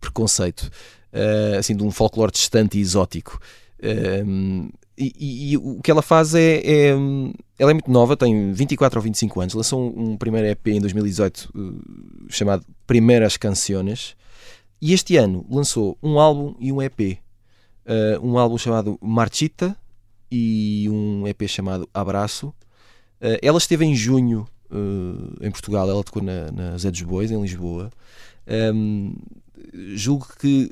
preconceito 0.00 0.70
assim 1.58 1.74
de 1.74 1.82
um 1.82 1.90
folclore 1.90 2.30
distante 2.30 2.78
e 2.78 2.80
exótico. 2.80 3.40
E, 5.02 5.52
e, 5.52 5.56
o 5.56 5.80
que 5.80 5.90
ela 5.90 6.02
faz 6.02 6.34
é, 6.34 6.58
é, 6.58 6.88
Ela 7.58 7.70
é 7.70 7.72
muito 7.72 7.90
nova, 7.90 8.14
tem 8.18 8.52
24 8.52 8.98
ou 8.98 9.02
25 9.02 9.40
anos. 9.40 9.54
Lançou 9.54 9.80
um, 9.80 10.10
um 10.10 10.16
primeiro 10.16 10.46
EP 10.46 10.68
em 10.68 10.80
2018 10.80 11.50
uh, 11.54 12.26
chamado 12.28 12.66
Primeiras 12.86 13.38
Canciones. 13.38 14.14
E 14.80 14.92
este 14.92 15.16
ano 15.16 15.46
lançou 15.48 15.96
um 16.02 16.20
álbum 16.20 16.54
e 16.60 16.70
um 16.70 16.82
EP. 16.82 17.18
Uh, 17.86 18.22
um 18.22 18.36
álbum 18.36 18.58
chamado 18.58 18.98
Marchita 19.00 19.74
e 20.30 20.86
um 20.90 21.26
EP 21.26 21.48
chamado 21.48 21.88
Abraço. 21.94 22.48
Uh, 23.22 23.40
ela 23.40 23.56
esteve 23.56 23.86
em 23.86 23.94
junho 23.94 24.46
em 25.40 25.50
Portugal, 25.50 25.90
ela 25.90 26.04
tocou 26.04 26.22
na, 26.22 26.48
na 26.52 26.78
Zé 26.78 26.92
dos 26.92 27.02
Bois, 27.02 27.28
em 27.28 27.42
Lisboa. 27.42 27.90
Um, 28.72 29.16
julgo 29.96 30.28
que 30.38 30.70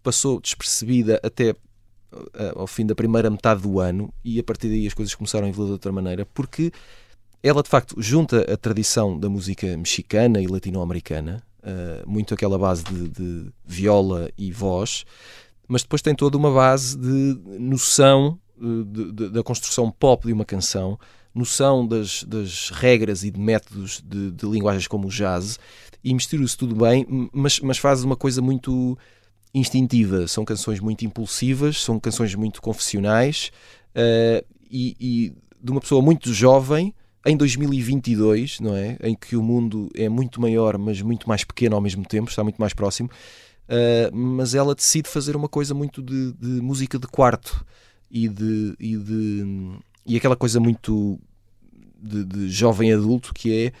passou 0.00 0.40
despercebida 0.40 1.18
até 1.24 1.56
ao 2.54 2.66
fim 2.66 2.86
da 2.86 2.94
primeira 2.94 3.30
metade 3.30 3.62
do 3.62 3.80
ano 3.80 4.12
e 4.24 4.38
a 4.38 4.42
partir 4.42 4.68
daí 4.68 4.86
as 4.86 4.94
coisas 4.94 5.14
começaram 5.14 5.46
a 5.46 5.48
evoluir 5.48 5.68
de 5.68 5.72
outra 5.72 5.92
maneira, 5.92 6.26
porque 6.26 6.72
ela 7.42 7.62
de 7.62 7.68
facto 7.68 8.00
junta 8.00 8.40
a 8.52 8.56
tradição 8.56 9.18
da 9.18 9.28
música 9.28 9.76
mexicana 9.76 10.40
e 10.40 10.46
latino-americana, 10.46 11.42
uh, 11.60 12.08
muito 12.08 12.32
aquela 12.32 12.58
base 12.58 12.84
de, 12.84 13.08
de, 13.08 13.52
viola 13.64 14.30
e 14.38 14.50
voz, 14.50 15.04
mas 15.68 15.82
depois 15.82 16.00
tem 16.02 16.14
toda 16.14 16.36
uma 16.36 16.50
base 16.50 16.96
de 16.96 17.38
noção 17.58 18.38
de, 18.56 19.30
da 19.30 19.42
construção 19.42 19.90
pop 19.90 20.26
de 20.26 20.32
uma 20.32 20.44
canção, 20.44 20.98
noção 21.34 21.86
das, 21.86 22.24
das 22.24 22.70
regras 22.70 23.24
e 23.24 23.30
de 23.30 23.40
métodos 23.40 24.02
de, 24.04 24.46
linguagens 24.46 24.86
como 24.86 25.08
o 25.08 25.10
jazz, 25.10 25.58
e 26.02 26.14
mistura-se 26.14 26.56
tudo 26.56 26.74
bem, 26.74 27.06
mas, 27.32 27.60
mas 27.60 27.78
faz 27.78 28.04
uma 28.04 28.16
coisa 28.16 28.40
muito 28.40 28.96
instintiva, 29.54 30.26
são 30.26 30.44
canções 30.44 30.80
muito 30.80 31.04
impulsivas, 31.04 31.82
são 31.82 32.00
canções 32.00 32.34
muito 32.34 32.60
confessionais 32.60 33.52
uh, 33.94 34.44
e, 34.68 34.96
e, 35.00 35.32
de 35.62 35.70
uma 35.70 35.80
pessoa 35.80 36.02
muito 36.02 36.32
jovem 36.34 36.92
em 37.24 37.36
2022, 37.36 38.60
não 38.60 38.76
é? 38.76 38.98
Em 39.02 39.14
que 39.14 39.36
o 39.36 39.42
mundo 39.42 39.88
é 39.94 40.08
muito 40.08 40.40
maior, 40.40 40.76
mas 40.76 41.00
muito 41.00 41.28
mais 41.28 41.44
pequeno 41.44 41.76
ao 41.76 41.80
mesmo 41.80 42.04
tempo, 42.04 42.28
está 42.28 42.42
muito 42.42 42.58
mais 42.58 42.74
próximo. 42.74 43.08
Uh, 43.66 44.14
mas 44.14 44.54
ela 44.54 44.74
decide 44.74 45.08
fazer 45.08 45.36
uma 45.36 45.48
coisa 45.48 45.72
muito 45.72 46.02
de, 46.02 46.32
de 46.32 46.60
música 46.60 46.98
de 46.98 47.06
quarto 47.06 47.64
e 48.10 48.28
de, 48.28 48.74
e 48.78 48.96
de 48.96 49.78
e 50.06 50.16
aquela 50.16 50.36
coisa 50.36 50.60
muito 50.60 51.18
de, 51.98 52.24
de 52.24 52.50
jovem 52.50 52.92
adulto 52.92 53.32
que 53.32 53.72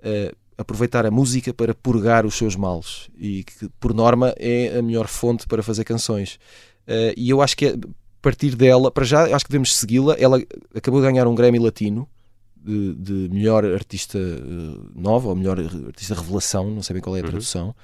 é 0.00 0.30
uh, 0.30 0.36
aproveitar 0.62 1.04
a 1.04 1.10
música 1.10 1.52
para 1.52 1.74
purgar 1.74 2.24
os 2.24 2.34
seus 2.34 2.56
males 2.56 3.08
e 3.18 3.44
que, 3.44 3.68
por 3.78 3.92
norma, 3.92 4.34
é 4.38 4.78
a 4.78 4.82
melhor 4.82 5.06
fonte 5.06 5.46
para 5.46 5.62
fazer 5.62 5.84
canções. 5.84 6.38
Uh, 6.86 7.12
e 7.16 7.30
eu 7.30 7.40
acho 7.40 7.56
que 7.56 7.66
a 7.66 7.78
partir 8.20 8.56
dela, 8.56 8.90
para 8.90 9.04
já, 9.04 9.24
acho 9.34 9.44
que 9.44 9.50
devemos 9.50 9.76
segui-la. 9.76 10.16
Ela 10.18 10.40
acabou 10.74 11.00
de 11.00 11.06
ganhar 11.06 11.26
um 11.26 11.34
Grammy 11.34 11.58
Latino 11.58 12.08
de, 12.56 12.94
de 12.94 13.34
melhor 13.34 13.64
artista 13.64 14.18
uh, 14.18 14.90
nova 14.94 15.28
ou 15.28 15.36
melhor 15.36 15.58
artista 15.58 16.14
revelação, 16.14 16.70
não 16.70 16.82
sei 16.82 16.94
bem 16.94 17.02
qual 17.02 17.16
é 17.16 17.20
a 17.20 17.22
uhum. 17.22 17.30
tradução. 17.30 17.74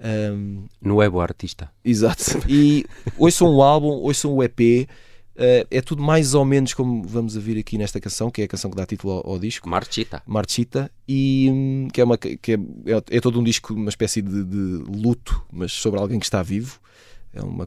Um, 0.00 0.64
no 0.80 0.96
web 0.96 1.18
artista. 1.18 1.70
Exato. 1.84 2.42
E 2.48 2.84
ouçam 3.16 3.48
um 3.48 3.62
álbum, 3.62 3.88
ouçam 3.88 4.34
um 4.34 4.42
EP. 4.42 4.88
Uh, 5.36 5.66
é 5.68 5.80
tudo 5.80 6.00
mais 6.00 6.32
ou 6.32 6.44
menos 6.44 6.72
como 6.74 7.02
vamos 7.02 7.36
a 7.36 7.40
vir 7.40 7.58
aqui 7.58 7.76
nesta 7.76 8.00
canção, 8.00 8.30
que 8.30 8.40
é 8.40 8.44
a 8.44 8.48
canção 8.48 8.70
que 8.70 8.76
dá 8.76 8.86
título 8.86 9.14
ao, 9.14 9.32
ao 9.32 9.38
disco. 9.38 9.68
Marchita. 9.68 10.22
Marchita. 10.24 10.90
E 11.08 11.48
um, 11.50 11.88
que, 11.92 12.00
é, 12.00 12.04
uma, 12.04 12.16
que 12.16 12.52
é, 12.52 12.54
é, 12.54 13.16
é, 13.16 13.20
todo 13.20 13.40
um 13.40 13.42
disco, 13.42 13.74
uma 13.74 13.88
espécie 13.88 14.22
de, 14.22 14.44
de, 14.44 14.56
luto, 14.56 15.44
mas 15.52 15.72
sobre 15.72 15.98
alguém 15.98 16.20
que 16.20 16.26
está 16.26 16.40
vivo. 16.42 16.78
É 17.32 17.42
uma, 17.42 17.66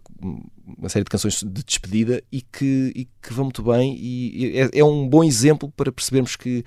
uma 0.78 0.88
série 0.88 1.04
de 1.04 1.10
canções 1.10 1.44
de 1.44 1.62
despedida 1.62 2.24
e 2.32 2.42
que, 2.42 2.94
e 2.96 3.06
que 3.22 3.34
vão 3.34 3.46
muito 3.46 3.62
bem. 3.62 3.98
E 4.00 4.58
é, 4.58 4.80
é 4.80 4.84
um 4.86 5.06
bom 5.06 5.22
exemplo 5.22 5.70
para 5.76 5.92
percebermos 5.92 6.38
que 6.38 6.64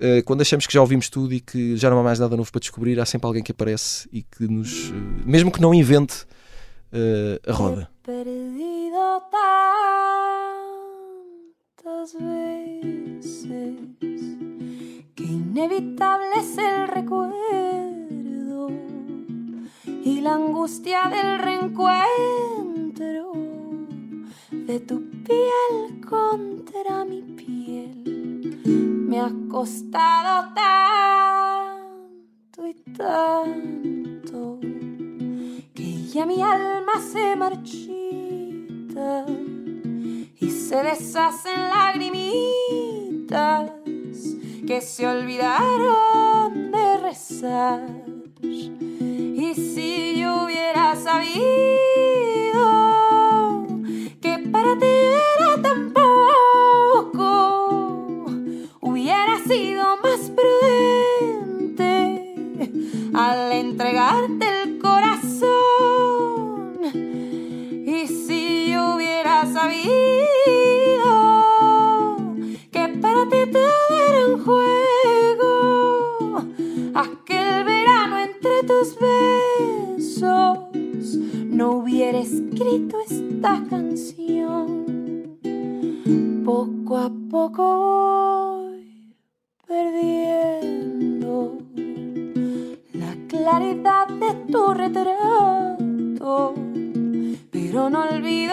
uh, 0.00 0.22
quando 0.24 0.42
achamos 0.42 0.64
que 0.64 0.72
já 0.72 0.80
ouvimos 0.80 1.08
tudo 1.08 1.34
e 1.34 1.40
que 1.40 1.76
já 1.76 1.90
não 1.90 1.98
há 1.98 2.04
mais 2.04 2.20
nada 2.20 2.36
novo 2.36 2.52
para 2.52 2.60
descobrir, 2.60 3.00
há 3.00 3.04
sempre 3.04 3.26
alguém 3.26 3.42
que 3.42 3.50
aparece 3.50 4.08
e 4.12 4.22
que 4.22 4.46
nos, 4.46 4.90
uh, 4.90 4.94
mesmo 5.26 5.50
que 5.50 5.60
não 5.60 5.74
invente 5.74 6.24
a 7.48 7.52
roda. 7.52 7.90
Veces 12.12 13.76
que 15.14 15.24
inevitable 15.24 16.26
es 16.38 16.58
el 16.58 16.88
recuerdo 16.88 18.70
y 19.86 20.20
la 20.20 20.34
angustia 20.34 21.08
del 21.08 21.38
reencuentro 21.38 23.32
de 24.50 24.80
tu 24.80 25.08
piel 25.22 26.00
contra 26.08 27.04
mi 27.04 27.22
piel. 27.22 28.60
Me 28.66 29.20
ha 29.20 29.30
costado 29.48 30.52
tanto 30.54 32.66
y 32.66 32.74
tanto 32.92 34.58
que 35.74 36.06
ya 36.08 36.26
mi 36.26 36.42
alma 36.42 37.00
se 37.00 37.36
marchita 38.94 39.54
se 40.74 40.82
deshacen 40.82 41.68
lagrimitas 41.68 43.70
que 44.66 44.80
se 44.80 45.06
olvidaron 45.06 46.72
de 46.72 46.96
rezar. 46.96 47.86
Y 48.42 49.54
si 49.54 50.18
yo 50.20 50.44
hubiera 50.44 50.96
sabido 50.96 51.93
claridad 93.84 94.08
de 94.08 94.34
tu 94.50 94.72
retrato, 94.72 96.54
pero 97.50 97.90
no 97.90 98.00
olvido 98.02 98.43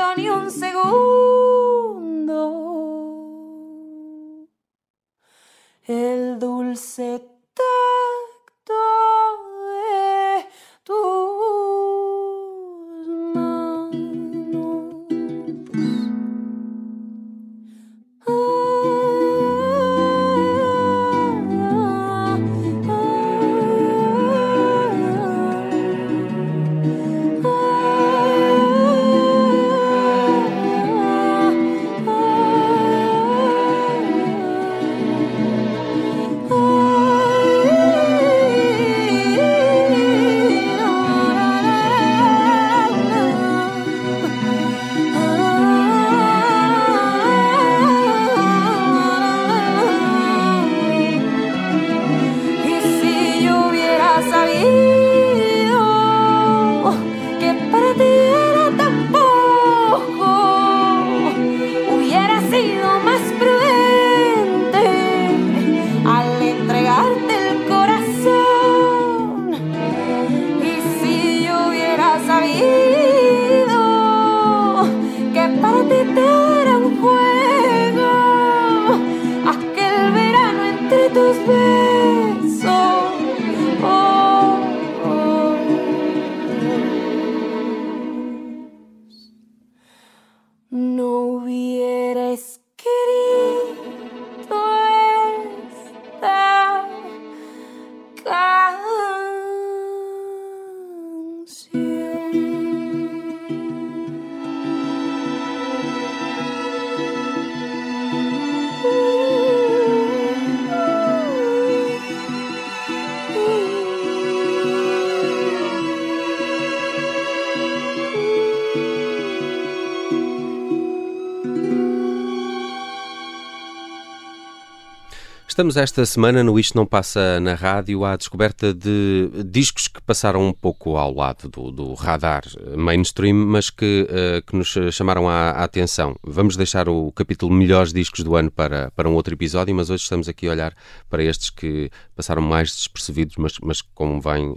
Estamos 125.62 125.78
esta 125.78 126.04
semana 126.08 126.44
no 126.44 126.58
Isto 126.58 126.76
Não 126.76 126.88
Passa 126.88 127.40
na 127.40 127.54
Rádio 127.54 128.04
à 128.04 128.16
descoberta 128.16 128.74
de 128.74 129.30
discos 129.46 129.88
que 129.88 130.02
passaram 130.02 130.48
um 130.48 130.52
pouco 130.52 130.98
ao 130.98 131.14
lado 131.14 131.48
do, 131.50 131.70
do 131.70 131.94
radar 131.94 132.42
mainstream, 132.76 133.36
mas 133.36 133.70
que, 133.70 134.08
eh, 134.10 134.42
que 134.42 134.56
nos 134.56 134.76
chamaram 134.92 135.30
a, 135.30 135.52
atenção. 135.52 136.16
Vamos 136.24 136.58
deixar 136.58 136.90
o 136.90 137.12
capítulo 137.12 137.54
Melhores 137.54 137.94
Discos 137.94 138.24
do 138.24 138.36
Ano 138.36 138.50
para, 138.50 138.90
para 138.96 139.08
um 139.08 139.14
outro 139.14 139.36
episódio, 139.36 139.76
mas 139.76 139.92
hoje 139.92 140.02
estamos 140.02 140.28
aqui 140.28 140.48
a 140.48 140.52
olhar 140.52 140.74
para 141.08 141.24
estes 141.24 141.52
que 141.52 141.92
passaram 142.16 142.42
mais 142.42 142.76
despercebidos, 142.76 143.36
mas, 143.38 143.54
mas 143.62 143.84
convém 143.84 144.56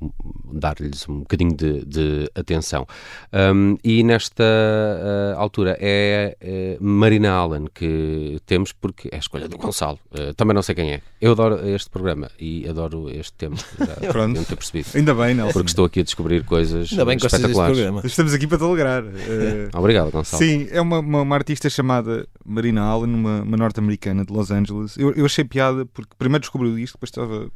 um- 0.00 0.10
dar-lhes 0.52 1.08
um 1.08 1.18
bocadinho 1.18 1.56
de, 1.56 1.84
de 1.84 2.30
atenção. 2.32 2.86
Um, 3.32 3.76
e 3.82 4.04
nesta 4.04 4.44
eh, 4.44 5.34
altura 5.36 5.76
é 5.80 6.78
Marina 6.80 7.32
Allen 7.32 7.66
que 7.74 8.38
temos, 8.46 8.70
porque 8.70 9.08
é 9.10 9.16
a 9.16 9.18
escolha 9.18 9.48
do 9.48 9.58
Gonçalo. 9.58 9.98
Eh, 10.28 10.32
também 10.34 10.54
não 10.54 10.62
sei 10.62 10.74
quem 10.74 10.92
é. 10.92 11.02
Eu 11.20 11.32
adoro 11.32 11.66
este 11.68 11.88
programa 11.90 12.30
e 12.38 12.68
adoro 12.68 13.08
este 13.10 13.32
tema. 13.34 13.56
Já 13.78 13.86
Pronto. 14.12 14.44
ter 14.44 14.56
percebido. 14.56 14.88
Ainda 14.94 15.14
bem, 15.14 15.34
Nelson. 15.34 15.52
Porque 15.52 15.68
estou 15.70 15.84
aqui 15.84 16.00
a 16.00 16.02
descobrir 16.02 16.44
coisas 16.44 16.90
Ainda 16.90 17.04
bem 17.04 17.18
que 17.18 17.26
espetaculares. 17.26 17.76
programa. 17.76 18.02
Estamos 18.04 18.32
aqui 18.32 18.46
para 18.46 18.58
te 18.58 18.64
alegrar. 18.64 19.04
Eh, 19.04 19.68
Obrigado, 19.76 20.10
Gonçalo. 20.10 20.42
Sim, 20.42 20.68
é 20.70 20.80
uma, 20.80 20.98
uma, 21.00 21.22
uma 21.22 21.34
artista 21.36 21.68
chamada 21.70 22.26
Marina 22.44 22.82
Allen, 22.82 23.14
uma, 23.14 23.42
uma 23.42 23.56
norte-americana 23.56 24.24
de 24.24 24.32
Los 24.32 24.50
Angeles. 24.50 24.96
Eu, 24.96 25.12
eu 25.14 25.24
achei 25.26 25.44
piada 25.44 25.86
porque 25.86 26.10
primeiro 26.18 26.40
descobri 26.42 26.68
o 26.68 26.76
disco, 26.76 26.98
depois 26.98 27.10
estava 27.10 27.50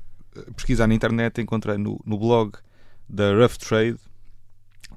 a 0.48 0.52
pesquisar 0.52 0.87
na 0.87 0.94
internet, 0.94 1.40
encontrei 1.40 1.76
no, 1.76 2.00
no 2.06 2.18
blog 2.18 2.52
da 3.08 3.35
Rough 3.35 3.58
Trade, 3.58 3.98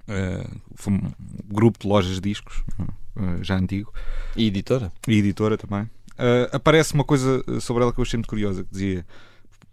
eh, 0.07 0.47
foi 0.75 0.93
um 0.93 1.01
grupo 1.51 1.79
de 1.79 1.88
lojas 1.88 2.15
de 2.15 2.21
discos, 2.21 2.63
eh, 3.17 3.38
já 3.41 3.57
antigo, 3.57 3.91
E 4.35 4.47
editora? 4.47 4.91
e 5.07 5.17
editora 5.17 5.57
também. 5.57 5.89
Eh, 6.17 6.49
aparece 6.51 6.93
uma 6.93 7.04
coisa 7.04 7.43
eh, 7.47 7.60
sobre 7.60 7.84
ela 7.84 7.91
que 7.91 7.99
eu 7.99 8.04
achei 8.04 8.17
muito 8.17 8.30
curiosa, 8.30 8.63
que 8.63 8.71
dizia, 8.71 9.06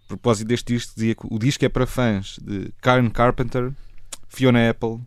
a 0.05 0.09
propósito 0.09 0.49
deste 0.49 0.73
disco, 0.73 0.93
dizia 0.95 1.15
que 1.15 1.27
o 1.31 1.39
disco 1.39 1.65
é 1.65 1.69
para 1.69 1.87
fãs 1.87 2.39
de 2.43 2.73
Karen 2.81 3.09
Carpenter, 3.11 3.73
Fiona 4.29 4.69
Apple, 4.71 5.01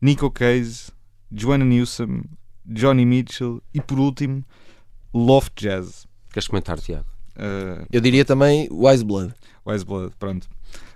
Nico 0.00 0.30
Case, 0.30 0.92
Joanna 1.32 1.64
Newsom, 1.64 2.22
Johnny 2.66 3.04
Mitchell 3.04 3.62
e 3.72 3.80
por 3.80 3.98
último 3.98 4.44
Loft 5.12 5.52
Jazz. 5.60 6.06
Queres 6.32 6.48
comentar, 6.48 6.78
Tiago? 6.78 7.06
Uh, 7.36 7.86
Eu 7.90 8.00
diria 8.00 8.24
também 8.24 8.68
Wise 8.70 9.04
Blood. 9.04 9.34
Wise 9.66 9.84
Blood, 9.84 10.14
pronto. 10.18 10.48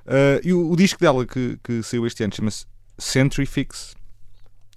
Uh, 0.06 0.40
e 0.42 0.52
o, 0.52 0.70
o 0.70 0.76
disco 0.76 1.00
dela 1.00 1.24
que, 1.26 1.58
que 1.62 1.82
saiu 1.82 2.06
este 2.06 2.22
ano 2.24 2.34
chama-se 2.34 2.66
Century 2.98 3.46
Fix. 3.46 3.94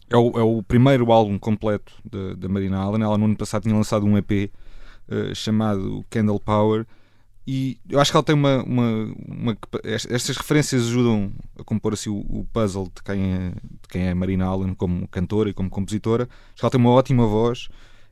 É 0.09 0.17
o, 0.17 0.39
é 0.39 0.43
o 0.43 0.61
primeiro 0.61 1.11
álbum 1.11 1.39
completo 1.39 1.93
da 2.37 2.49
Marina 2.49 2.77
Allen. 2.77 3.01
Ela 3.03 3.17
no 3.17 3.25
ano 3.25 3.37
passado 3.37 3.63
tinha 3.63 3.75
lançado 3.75 4.05
um 4.05 4.17
EP 4.17 4.51
uh, 5.11 5.35
chamado 5.35 6.05
Candle 6.09 6.39
Power. 6.39 6.85
E 7.45 7.79
eu 7.89 7.99
acho 7.99 8.11
que 8.11 8.17
ela 8.17 8.23
tem 8.23 8.35
uma. 8.35 8.63
uma, 8.63 9.13
uma 9.27 9.57
est- 9.83 10.09
estas 10.11 10.37
referências 10.37 10.83
ajudam 10.87 11.31
a 11.59 11.63
compor 11.63 11.93
assim, 11.93 12.09
o, 12.09 12.17
o 12.19 12.47
puzzle 12.53 12.85
de 12.95 13.01
quem, 13.03 13.33
é, 13.33 13.49
de 13.49 13.87
quem 13.89 14.03
é 14.07 14.13
Marina 14.13 14.45
Allen 14.45 14.75
como 14.75 15.07
cantora 15.07 15.49
e 15.49 15.53
como 15.53 15.69
compositora. 15.69 16.23
Acho 16.49 16.55
que 16.57 16.65
ela 16.65 16.71
tem 16.71 16.79
uma 16.79 16.91
ótima 16.91 17.25
voz 17.25 17.67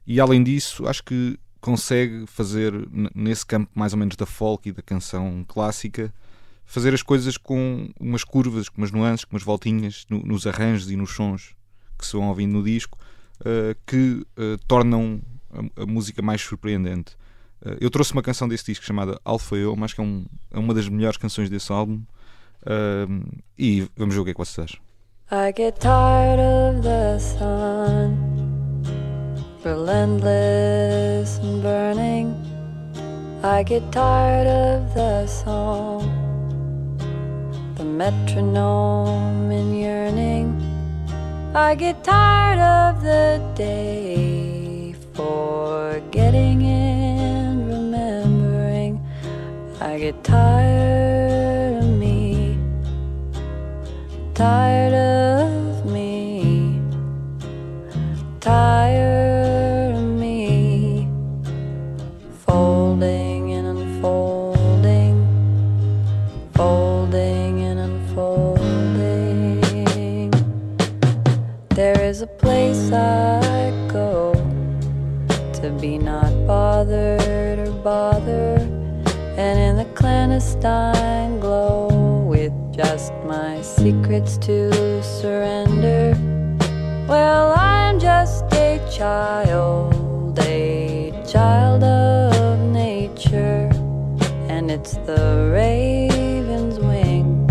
e, 0.06 0.20
além 0.20 0.44
disso, 0.44 0.88
acho 0.88 1.04
que 1.04 1.38
consegue 1.62 2.26
fazer 2.26 2.74
nesse 3.14 3.46
campo 3.46 3.70
mais 3.76 3.94
ou 3.94 4.00
menos 4.00 4.16
da 4.16 4.26
folk 4.26 4.68
e 4.68 4.72
da 4.72 4.82
canção 4.82 5.46
clássica 5.48 6.12
fazer 6.66 6.94
as 6.94 7.04
coisas 7.04 7.36
com 7.38 7.90
umas 8.00 8.24
curvas, 8.24 8.70
com 8.70 8.80
umas 8.82 8.92
nuances, 8.92 9.26
com 9.26 9.36
umas 9.36 9.44
voltinhas 9.44 10.06
no- 10.10 10.24
nos 10.24 10.48
arranjos 10.48 10.90
e 10.90 10.96
nos 10.96 11.12
sons 11.12 11.54
que 11.98 12.06
se 12.06 12.14
vão 12.14 12.30
ouvindo 12.30 12.54
no 12.54 12.64
disco 12.64 12.98
uh, 13.42 13.76
que 13.86 14.26
uh, 14.38 14.58
tornam 14.68 15.22
a, 15.52 15.84
a, 15.84 15.86
música 15.86 16.22
mais 16.22 16.42
surpreendente. 16.42 17.14
Uh, 17.62 17.78
eu 17.82 17.90
trouxe 17.90 18.14
uma 18.14 18.22
canção 18.22 18.48
desse 18.48 18.66
disco 18.66 18.86
chamada 18.86 19.20
Alfa 19.24 19.56
Eu, 19.56 19.76
mas 19.76 19.94
que 19.94 20.02
é, 20.02 20.04
um, 20.04 20.26
é, 20.52 20.60
uma 20.60 20.74
das 20.74 20.88
melhores 20.88 21.18
canções 21.18 21.50
desse 21.50 21.72
álbum. 21.72 22.02
e 23.58 23.88
vamos 23.96 24.14
ver 24.14 24.22
o 24.22 24.26
que 24.26 24.32
é 24.32 24.34
que 24.34 24.40
vocês 24.40 24.60
acham. 24.60 24.82
I 25.32 25.54
get 25.56 25.80
tired 25.80 26.40
of 26.40 26.82
the 26.82 27.20
sun, 27.20 28.18
relentless 29.64 31.38
and 31.38 31.62
burning. 31.62 32.34
I 33.44 33.64
get 33.64 33.90
tired 33.92 34.48
of 34.48 34.94
the 34.94 35.28
song, 35.28 36.02
the 37.76 37.86
metronome 37.86 39.52
and 39.52 39.80
yearning. 39.80 40.60
I 41.56 41.76
get 41.76 42.04
tired 42.04 42.60
of 42.60 43.02
the 43.02 43.40
day, 43.56 44.29
forgetting 45.30 46.64
and 46.64 47.68
remembering. 47.68 48.94
I 49.80 50.00
get 50.00 50.24
tired 50.24 51.84
of 51.84 51.90
me, 52.04 52.58
tired 54.34 54.94
of 54.94 55.86
me, 55.86 56.82
tired 58.40 59.96
of 59.96 60.04
me, 60.04 61.08
folding 62.46 63.54
and 63.54 63.68
unfolding, 63.68 65.18
folding 66.56 67.62
and 67.70 67.80
unfolding. 67.80 68.60
There 71.70 72.02
is 72.02 72.22
a 72.22 72.28
place 72.28 72.92
I 72.92 73.72
go 73.94 74.29
to 75.70 75.76
be 75.80 76.00
not 76.00 76.32
bothered 76.48 77.60
or 77.60 77.72
bother, 77.84 78.56
and 79.38 79.60
in 79.60 79.76
the 79.78 79.86
clandestine 79.94 81.40
glow 81.40 82.26
with 82.28 82.54
just 82.76 83.14
my 83.26 83.62
secrets 83.62 84.38
to 84.38 85.04
surrender. 85.04 86.18
Well, 87.08 87.54
I'm 87.56 88.00
just 88.00 88.46
a 88.54 88.80
child, 88.92 90.40
a 90.40 91.14
child 91.28 91.84
of 91.84 92.60
nature, 92.72 93.70
and 94.50 94.72
it's 94.72 94.94
the 95.06 95.52
raven's 95.54 96.80
wing 96.80 97.48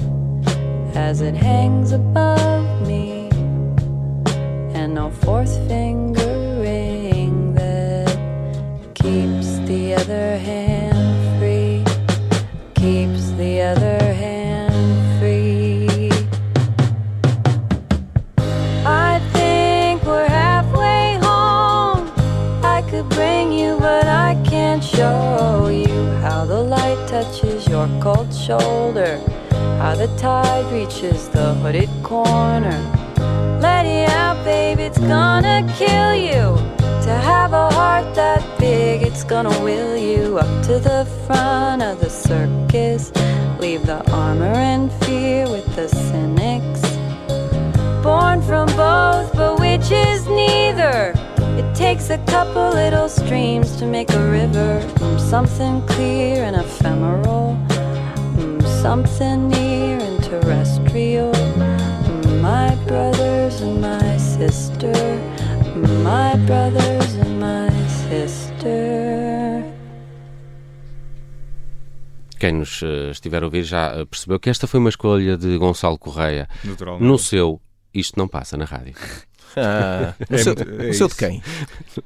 as 0.95 1.21
it 1.21 1.37
hangs 1.37 1.93
above 1.93 2.67
me, 2.85 3.29
and 4.75 4.95
no 4.95 5.09
fourth 5.11 5.57
finger 5.69 5.98
your 27.79 28.01
cold 28.01 28.35
shoulder, 28.35 29.21
how 29.79 29.95
the 29.95 30.09
tide 30.19 30.67
reaches 30.73 31.29
the 31.29 31.55
hooded 31.61 31.91
corner. 32.03 32.79
Let 33.61 33.87
it 33.87 34.09
out, 34.09 34.45
babe, 34.45 34.81
it's 34.81 34.99
gonna 34.99 35.59
kill 35.77 36.13
you. 36.31 36.47
To 37.07 37.13
have 37.31 37.53
a 37.53 37.71
heart 37.71 38.17
that 38.17 38.43
big, 38.59 39.03
it's 39.03 39.23
gonna 39.23 39.57
will 39.63 39.97
you 39.97 40.39
up 40.39 40.53
to 40.65 40.81
the 40.91 41.07
front 41.25 41.83
of 41.83 42.01
the 42.01 42.11
circus. 42.11 43.13
Leave 43.61 43.87
the 43.87 44.01
armor 44.11 44.59
and 44.73 44.91
fear 45.05 45.49
with 45.49 45.69
the 45.77 45.89
cynics. 45.89 46.83
Born 48.03 48.43
from 48.43 48.67
both, 48.75 49.33
but 49.35 49.61
which 49.61 49.89
is 49.93 50.27
neither. 50.27 51.15
It 51.61 51.75
takes 51.75 52.11
a 52.11 52.19
couple 52.27 52.71
little 52.71 53.09
streams 53.09 53.77
to 53.77 53.87
make 53.87 54.11
a 54.13 54.25
river. 54.31 54.81
Mm, 55.01 55.19
something 55.21 55.87
clear 55.87 56.45
and 56.45 56.57
ephemeral. 56.79 57.57
Mm, 58.37 58.63
something 58.83 59.49
near 59.49 59.99
and 60.01 60.19
terrestrial. 60.23 61.33
Mm, 61.33 62.41
My 62.41 62.75
brothers 62.87 63.61
and 63.61 63.81
my 63.81 64.17
sister. 64.19 64.93
My 66.03 66.37
brothers 66.47 67.15
and 67.17 67.39
my 67.41 67.71
sister. 68.09 69.65
Quem 72.39 72.53
nos 72.53 72.81
eh, 72.83 73.11
estiver 73.11 73.43
a 73.43 73.47
ouvir 73.47 73.65
já 73.65 73.93
eh, 73.97 74.05
percebeu 74.05 74.39
que 74.39 74.49
esta 74.49 74.67
foi 74.69 74.79
uma 74.79 74.89
escolha 74.89 75.37
de 75.37 75.57
Gonçalo 75.59 75.99
Correia. 75.99 76.49
Naturalmente. 76.65 77.05
No 77.05 77.19
seu, 77.19 77.61
isto 77.93 78.17
não 78.19 78.29
passa 78.29 78.57
na 78.57 78.65
rádio. 78.65 78.95
Ah, 79.57 80.15
no 80.29 80.37
É 80.37 80.39
seu, 80.43 80.53
é 80.53 80.65
no 80.89 80.95
seu 80.95 81.09
de 81.09 81.15
quem? 81.17 81.43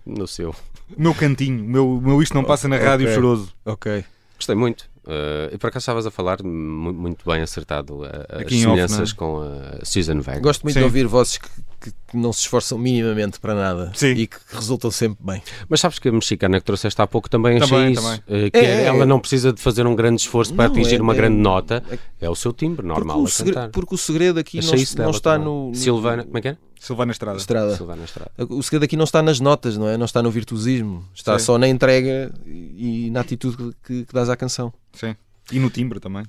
No 0.06 0.26
seu. 0.28 0.54
Meu 0.96 1.12
cantinho, 1.12 1.62
meu, 1.62 2.00
meu 2.00 2.22
isto 2.22 2.34
não 2.34 2.44
passa 2.44 2.66
na 2.68 2.76
rádio 2.78 3.06
Ok. 3.06 3.14
choroso. 3.14 3.52
Ok. 3.66 4.04
Gostei 4.42 4.56
muito. 4.56 4.90
Uh, 5.04 5.52
e 5.52 5.58
por 5.58 5.66
acaso 5.68 5.82
estavas 5.82 6.06
a 6.06 6.10
falar 6.10 6.42
mu- 6.44 6.92
muito 6.92 7.24
bem 7.28 7.42
acertado 7.42 8.02
uh, 8.02 8.06
as 8.28 8.42
em 8.42 8.44
off, 8.44 8.60
semelhanças 8.60 9.10
não 9.10 9.16
com 9.16 9.40
a 9.40 9.84
Susan 9.84 10.20
Vega. 10.20 10.38
Gosto 10.40 10.62
muito 10.62 10.74
Sim. 10.74 10.80
de 10.80 10.84
ouvir 10.84 11.06
vozes 11.08 11.38
que, 11.38 11.48
que- 11.80 11.92
não 12.16 12.32
se 12.32 12.40
esforçam 12.42 12.78
minimamente 12.78 13.40
para 13.40 13.52
nada 13.54 13.90
Sim. 13.94 14.12
e 14.12 14.26
que 14.28 14.36
resultam 14.52 14.90
sempre 14.92 15.18
bem. 15.24 15.42
Mas 15.68 15.80
sabes 15.80 15.98
que 15.98 16.08
a 16.08 16.12
mexicana 16.12 16.60
que 16.60 16.64
trouxeste 16.66 17.00
há 17.02 17.06
pouco 17.06 17.28
também 17.28 17.56
achei 17.56 17.68
Também, 17.68 17.92
isso. 17.94 18.02
também. 18.02 18.46
Uh, 18.46 18.50
que 18.50 18.58
É, 18.58 18.64
é- 18.64 18.82
é, 18.82 18.84
ela 18.84 19.02
é. 19.02 19.06
não 19.06 19.18
precisa 19.18 19.52
de 19.52 19.60
fazer 19.60 19.86
um 19.88 19.96
grande 19.96 20.20
esforço 20.22 20.54
para 20.54 20.68
Não, 20.68 20.72
atingir 20.74 20.96
é- 20.96 21.02
uma 21.02 21.14
é- 21.14 21.16
grande 21.16 21.36
nota. 21.36 21.82
é- 21.90 21.98
É 22.26 22.30
o 22.30 22.34
seu 22.36 22.52
timbre 22.52 22.86
normal 22.86 23.16
Porque 23.16 23.24
o, 23.24 23.26
a 23.26 23.30
segre- 23.30 23.54
cantar. 23.54 23.68
porque 23.70 23.94
o 23.96 23.98
segredo 23.98 24.38
aqui 24.38 24.58
Achei 24.60 24.70
não, 24.70 24.78
isso 24.82 24.98
não 24.98 25.10
está 25.10 25.32
também. 25.32 25.46
no, 25.48 25.68
no- 25.70 25.74
Silvana, 25.74 26.22
como 26.24 26.38
é 26.38 26.40
que 26.40 26.48
é? 26.48 26.56
Silvana 26.82 27.12
Estrada. 27.12 27.38
Estrada. 27.38 27.76
Silvana 27.76 28.02
Estrada. 28.02 28.32
O 28.48 28.60
segredo 28.60 28.82
aqui 28.82 28.96
não 28.96 29.04
está 29.04 29.22
nas 29.22 29.38
notas, 29.38 29.76
não 29.76 29.88
é? 29.88 29.96
Não 29.96 30.04
está 30.04 30.20
no 30.20 30.32
virtuosismo. 30.32 31.04
Está 31.14 31.38
Sim. 31.38 31.44
só 31.44 31.56
na 31.56 31.68
entrega 31.68 32.32
e, 32.44 33.06
e 33.06 33.10
na 33.12 33.20
atitude 33.20 33.72
que, 33.84 34.04
que 34.04 34.12
dás 34.12 34.28
à 34.28 34.36
canção. 34.36 34.72
Sim. 34.92 35.14
E 35.52 35.60
no 35.60 35.70
timbre 35.70 36.00
também. 36.00 36.24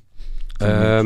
Um, 0.64 1.04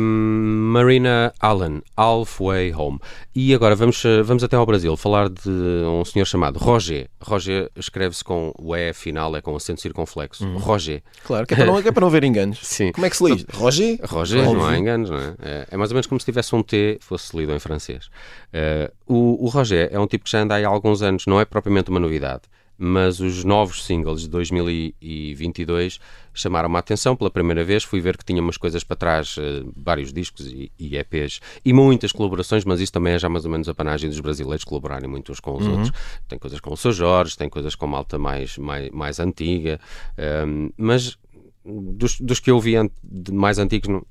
Marina 0.72 1.32
Allen, 1.40 1.82
Halfway 1.96 2.72
Home. 2.74 2.98
E 3.34 3.54
agora 3.54 3.74
vamos, 3.74 4.04
uh, 4.04 4.22
vamos 4.22 4.44
até 4.44 4.56
ao 4.56 4.66
Brasil 4.66 4.96
falar 4.96 5.28
de 5.28 5.48
um 5.48 6.04
senhor 6.04 6.24
chamado 6.24 6.58
Roger. 6.58 7.08
Roger 7.22 7.70
escreve-se 7.76 8.22
com 8.22 8.52
o 8.58 8.76
E 8.76 8.92
final, 8.92 9.34
é 9.36 9.40
com 9.40 9.54
acento 9.56 9.80
circunflexo. 9.80 10.46
Roger. 10.58 11.02
Claro, 11.24 11.46
que 11.46 11.54
é 11.54 11.56
para 11.56 11.66
não, 11.66 11.78
é 11.78 11.92
para 11.92 12.00
não 12.00 12.10
ver 12.10 12.24
enganos. 12.24 12.60
Sim. 12.66 12.92
Como 12.92 13.06
é 13.06 13.10
que 13.10 13.16
se 13.16 13.24
diz? 13.24 13.46
Roger? 13.52 13.98
Roger, 14.04 14.44
não 14.44 14.66
há 14.66 14.78
enganos, 14.78 15.10
não 15.10 15.18
é? 15.18 15.34
É, 15.42 15.66
é 15.70 15.76
mais 15.76 15.90
ou 15.90 15.94
menos 15.94 16.06
como 16.06 16.20
se 16.20 16.26
tivesse 16.26 16.54
um 16.54 16.62
T 16.62 16.98
fosse 17.00 17.36
lido 17.36 17.52
em 17.52 17.58
francês. 17.58 18.08
Eh, 18.52 18.90
o, 19.06 19.44
o 19.44 19.48
Roger 19.48 19.88
é 19.90 19.98
um 19.98 20.06
tipo 20.06 20.24
que 20.24 20.30
já 20.30 20.40
anda 20.40 20.54
aí 20.54 20.64
há 20.64 20.68
alguns 20.68 21.02
anos, 21.02 21.26
não 21.26 21.40
é 21.40 21.44
propriamente 21.44 21.90
uma 21.90 22.00
novidade, 22.00 22.42
mas 22.78 23.18
os 23.18 23.42
novos 23.44 23.84
singles 23.84 24.22
de 24.22 24.28
2022 24.28 25.98
chamaram-me 26.32 26.76
a 26.76 26.78
atenção 26.78 27.16
pela 27.16 27.30
primeira 27.30 27.64
vez. 27.64 27.82
Fui 27.82 28.00
ver 28.00 28.16
que 28.16 28.24
tinha 28.24 28.40
umas 28.40 28.56
coisas 28.56 28.84
para 28.84 28.96
trás, 28.96 29.34
eh, 29.38 29.64
vários 29.76 30.12
discos 30.12 30.46
e, 30.46 30.70
e 30.78 30.96
EPs 30.96 31.40
e 31.64 31.72
muitas 31.72 32.12
colaborações, 32.12 32.64
mas 32.64 32.80
isso 32.80 32.92
também 32.92 33.14
é 33.14 33.18
já 33.18 33.28
mais 33.28 33.44
ou 33.44 33.50
menos 33.50 33.68
a 33.68 33.74
panagem 33.74 34.08
dos 34.08 34.20
brasileiros 34.20 34.64
colaborarem 34.64 35.08
muito 35.10 35.32
uns 35.32 35.40
com 35.40 35.56
os 35.56 35.66
outros. 35.66 35.92
Tem 36.28 36.38
coisas 36.38 36.60
com 36.60 36.72
o 36.72 36.76
Sr. 36.76 36.92
Jorge, 36.92 37.36
tem 37.36 37.48
coisas 37.48 37.74
com 37.74 37.86
malta 37.88 38.16
mais, 38.18 38.56
mais, 38.56 38.90
mais 38.90 39.18
antiga, 39.18 39.80
ehm, 40.16 40.68
mas 40.76 41.18
dos, 41.64 42.20
dos 42.20 42.38
que 42.40 42.50
eu 42.50 42.60
vi 42.60 42.76
an- 42.76 42.88
mais 43.32 43.58
antigos, 43.58 43.88
não- 43.88 44.06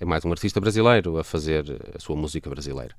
é 0.00 0.04
mais 0.04 0.24
um 0.24 0.30
artista 0.30 0.60
brasileiro 0.60 1.18
a 1.18 1.24
fazer 1.24 1.64
a 1.94 1.98
sua 1.98 2.16
música 2.16 2.48
brasileira. 2.48 2.94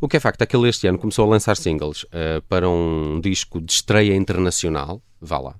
O 0.00 0.08
que 0.08 0.16
é 0.16 0.20
facto 0.20 0.42
é 0.42 0.46
que 0.46 0.56
ele 0.56 0.68
este 0.68 0.86
ano 0.86 0.98
começou 0.98 1.24
a 1.26 1.28
lançar 1.30 1.56
singles 1.56 2.04
eh, 2.12 2.40
para 2.48 2.68
um 2.68 3.20
disco 3.20 3.60
de 3.60 3.72
estreia 3.72 4.14
internacional, 4.14 5.00
vá 5.20 5.38
lá, 5.38 5.54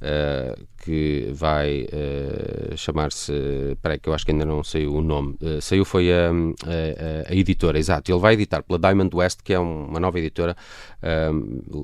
eh, 0.00 0.54
que 0.84 1.28
vai 1.32 1.86
eh, 1.90 2.74
chamar-se, 2.76 3.32
espera 3.72 3.98
que 3.98 4.08
eu 4.08 4.14
acho 4.14 4.24
que 4.24 4.30
ainda 4.32 4.44
não 4.44 4.62
saiu 4.62 4.94
o 4.94 5.02
nome, 5.02 5.36
saiu 5.60 5.84
foi 5.84 6.12
a, 6.12 6.30
a- 6.30 7.30
a 7.30 7.34
editora, 7.34 7.78
exato, 7.78 8.10
ele 8.12 8.20
vai 8.20 8.34
editar 8.34 8.62
pela 8.62 8.78
Diamond 8.78 9.14
West, 9.16 9.40
que 9.42 9.52
é 9.52 9.58
um- 9.60 9.86
uma 9.86 9.98
nova 10.00 10.18
editora 10.18 10.56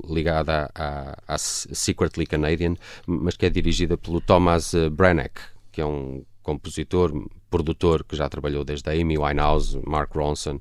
ligada 0.09 0.69
à, 0.73 1.17
à 1.27 1.37
Secretly 1.37 2.25
Canadian, 2.25 2.75
mas 3.05 3.35
que 3.35 3.45
é 3.45 3.49
dirigida 3.49 3.97
pelo 3.97 4.21
Thomas 4.21 4.73
Branagh, 4.91 5.31
que 5.71 5.81
é 5.81 5.85
um 5.85 6.23
compositor, 6.41 7.11
produtor 7.55 8.03
que 8.03 8.15
já 8.15 8.27
trabalhou 8.27 8.63
desde 8.65 8.89
a 8.89 8.93
Amy 8.93 9.17
Winehouse, 9.17 9.79
Mark 9.87 10.13
Ronson, 10.13 10.59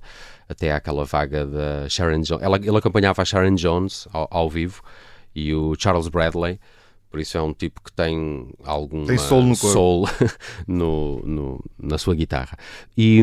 até 0.48 0.72
àquela 0.72 1.04
vaga 1.04 1.44
da 1.44 1.88
Sharon 1.88 2.20
Jones. 2.20 2.42
Ela, 2.42 2.56
ele 2.58 2.76
acompanhava 2.76 3.22
a 3.22 3.24
Sharon 3.24 3.54
Jones 3.56 4.06
ao, 4.12 4.28
ao 4.30 4.48
vivo 4.48 4.80
e 5.34 5.52
o 5.52 5.74
Charles 5.78 6.08
Bradley. 6.08 6.60
Por 7.10 7.20
isso 7.20 7.36
é 7.38 7.42
um 7.42 7.52
tipo 7.52 7.80
que 7.82 7.92
tem 7.92 8.48
algum 8.64 9.04
soul 9.18 9.42
no 9.42 9.56
soul 9.72 10.08
no- 10.66 11.20
no- 11.24 11.64
na 11.78 11.98
sua 11.98 12.14
guitarra. 12.14 12.56
E, 12.96 13.20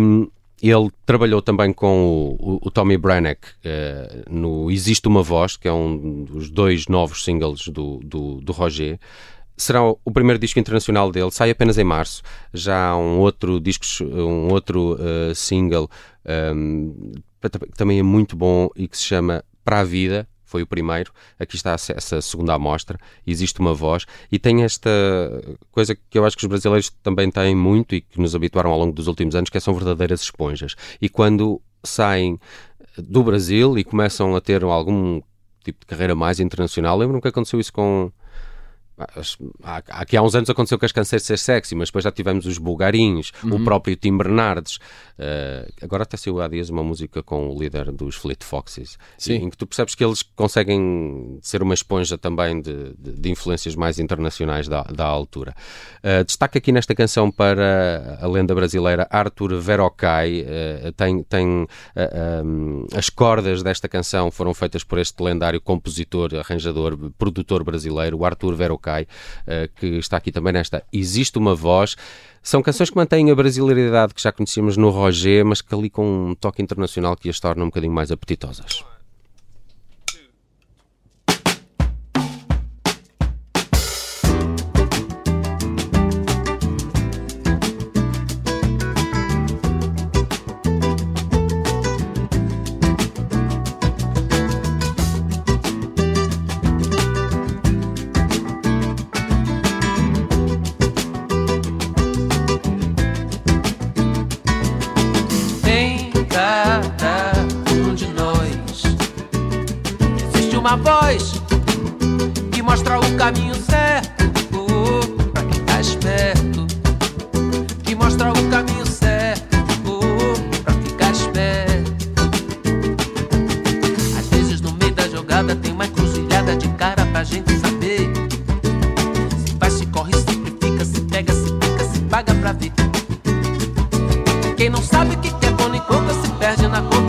ele 0.62 0.92
trabalhou 1.08 1.42
também 1.42 1.74
com 1.74 2.38
o, 2.40 2.54
o, 2.54 2.60
o 2.68 2.72
Tommy 2.72 2.96
Branagh 2.98 3.40
uh, 3.66 4.30
no 4.30 4.70
Existe 4.70 5.08
Uma 5.08 5.24
Voz, 5.24 5.58
que 5.58 5.68
é 5.68 5.74
um 5.74 6.24
dos 6.24 6.50
dois 6.52 6.88
novos 6.88 7.24
singles 7.24 7.68
do, 7.68 8.00
do, 8.04 8.40
do 8.42 8.52
Roger. 8.52 9.00
Será 9.62 9.84
o 9.84 10.12
primeiro 10.12 10.40
disco 10.40 10.60
internacional 10.60 11.12
dele, 11.12 11.30
sai 11.30 11.52
apenas 11.52 11.78
em 11.78 11.84
março. 11.84 12.24
Já 12.52 12.90
há 12.90 12.98
um 12.98 13.20
outro 13.20 13.60
disco, 13.60 14.04
um 14.04 14.52
outro 14.52 14.96
uh, 14.96 15.36
single 15.36 15.88
um, 16.56 17.12
que 17.40 17.78
também 17.78 18.00
é 18.00 18.04
muito 18.04 18.36
bom 18.36 18.70
e 18.76 18.88
que 18.88 18.98
se 18.98 19.04
chama 19.04 19.44
Para 19.64 19.82
a 19.82 19.84
Vida, 19.84 20.28
foi 20.44 20.64
o 20.64 20.68
primeiro. 20.68 21.12
Aqui 21.40 21.56
está 21.56 21.74
essa 21.74 22.22
segunda 22.22 22.56
amostra. 22.56 22.98
Existe 23.26 23.60
uma 23.60 23.72
voz 23.72 24.08
e 24.32 24.40
tem 24.40 24.64
esta 24.64 24.90
coisa 25.72 25.96
que 25.96 26.18
eu 26.18 26.26
acho 26.26 26.36
que 26.36 26.44
os 26.44 26.50
brasileiros 26.50 26.90
também 27.04 27.30
têm 27.30 27.56
muito 27.56 27.94
e 27.94 28.02
que 28.02 28.20
nos 28.20 28.34
habituaram 28.34 28.72
ao 28.72 28.80
longo 28.80 28.94
dos 28.94 29.06
últimos 29.06 29.36
anos, 29.36 29.52
que 29.52 29.60
são 29.60 29.76
verdadeiras 29.76 30.22
esponjas. 30.22 30.76
E 31.00 31.08
quando 31.08 31.62
saem 31.84 32.40
do 32.98 33.24
Brasil 33.24 33.78
e 33.78 33.84
começam 33.84 34.36
a 34.36 34.42
ter 34.42 34.64
algum 34.64 35.22
tipo 35.64 35.82
de 35.82 35.86
carreira 35.86 36.16
mais 36.16 36.40
internacional, 36.40 36.98
lembro-me 36.98 37.22
que 37.22 37.28
aconteceu 37.28 37.60
isso 37.60 37.72
com 37.72 38.12
Aqui 39.90 40.18
há 40.18 40.22
uns 40.22 40.36
anos 40.36 40.50
aconteceu 40.50 40.78
com 40.78 40.86
as 40.86 40.92
canseiras 40.92 41.26
ser 41.26 41.38
sexy, 41.38 41.76
mas 41.76 41.90
depois 41.90 42.04
já 42.04 42.12
tivemos 42.12 42.46
os 42.46 42.58
bulgarinhos, 42.58 43.32
uhum. 43.44 43.56
o 43.56 43.64
próprio 43.64 43.96
Tim 43.96 44.18
Bernardes. 44.18 44.78
Uh, 45.18 45.72
agora 45.82 46.04
até 46.04 46.18
saiu 46.18 46.42
há 46.42 46.48
dias 46.48 46.70
uma 46.70 46.84
música 46.84 47.22
com 47.22 47.50
o 47.50 47.60
líder 47.60 47.92
dos 47.92 48.16
Fleet 48.16 48.44
Foxes, 48.44 48.98
Sim. 49.18 49.34
em 49.34 49.50
que 49.50 49.58
tu 49.58 49.68
percebes 49.68 49.94
que 49.94 50.04
eles 50.04 50.24
conseguem 50.24 51.38
ser 51.42 51.62
uma 51.62 51.74
esponja 51.74 52.18
também 52.18 52.62
de, 52.62 52.94
de, 52.98 53.12
de 53.14 53.30
influências 53.30 53.76
mais 53.76 54.00
internacionais 54.00 54.68
da, 54.68 54.84
da 54.84 55.06
altura. 55.06 55.54
Uh, 56.04 56.24
destaque 56.26 56.58
aqui 56.58 56.72
nesta 56.72 56.96
canção 56.96 57.32
para 57.32 58.18
a 58.22 58.28
lenda 58.28 58.56
brasileira 58.56 59.08
Arthur 59.10 59.60
Verocai. 59.60 60.42
Uh, 60.42 60.92
tem, 60.94 61.24
tem 61.24 61.48
um, 61.48 62.88
as 62.96 63.10
cordas 63.10 63.62
desta 63.64 63.88
canção 63.88 64.32
foram 64.32 64.54
feitas 64.54 64.84
por 64.84 64.98
este 64.98 65.22
lendário 65.22 65.62
compositor, 65.62 66.36
arranjador, 66.36 66.98
produtor 67.18 67.64
brasileiro, 67.64 68.24
Arthur 68.26 68.56
Verocai 68.56 68.91
uh, 69.00 69.70
que 69.76 69.88
está 69.98 70.18
aqui 70.18 70.32
também 70.32 70.54
nesta 70.54 70.84
Existe 70.92 71.38
uma 71.38 71.56
Voz. 71.56 71.96
São 72.44 72.62
canções 72.62 72.90
que 72.90 72.96
mantêm 72.96 73.30
a 73.30 73.36
brasileiridade 73.36 74.14
que 74.14 74.22
já 74.22 74.32
conhecíamos 74.32 74.76
no 74.78 74.90
Roger, 74.90 75.46
mas 75.46 75.62
que 75.62 75.74
ali 75.74 75.90
com 75.90 76.30
um 76.30 76.36
toque 76.36 76.62
internacional 76.62 77.16
que 77.16 77.30
as 77.30 77.40
torna 77.40 77.64
um 77.64 77.68
bocadinho 77.68 77.94
mais 77.94 78.12
apetitosas. 78.12 78.84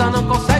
Perde 0.02 0.20
na 0.20 0.51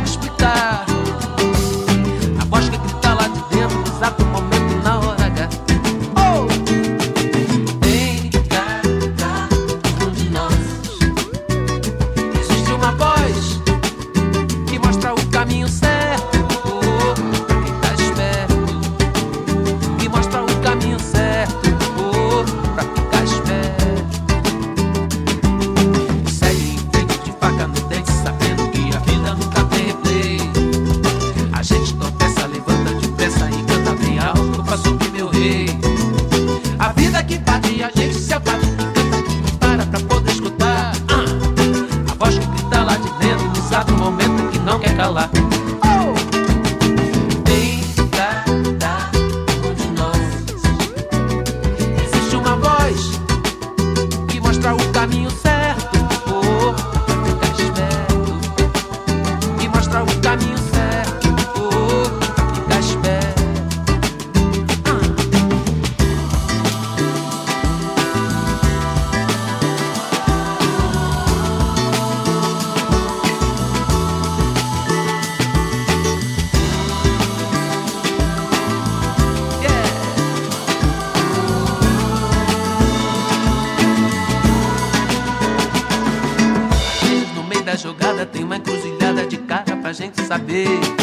uma 89.93 91.02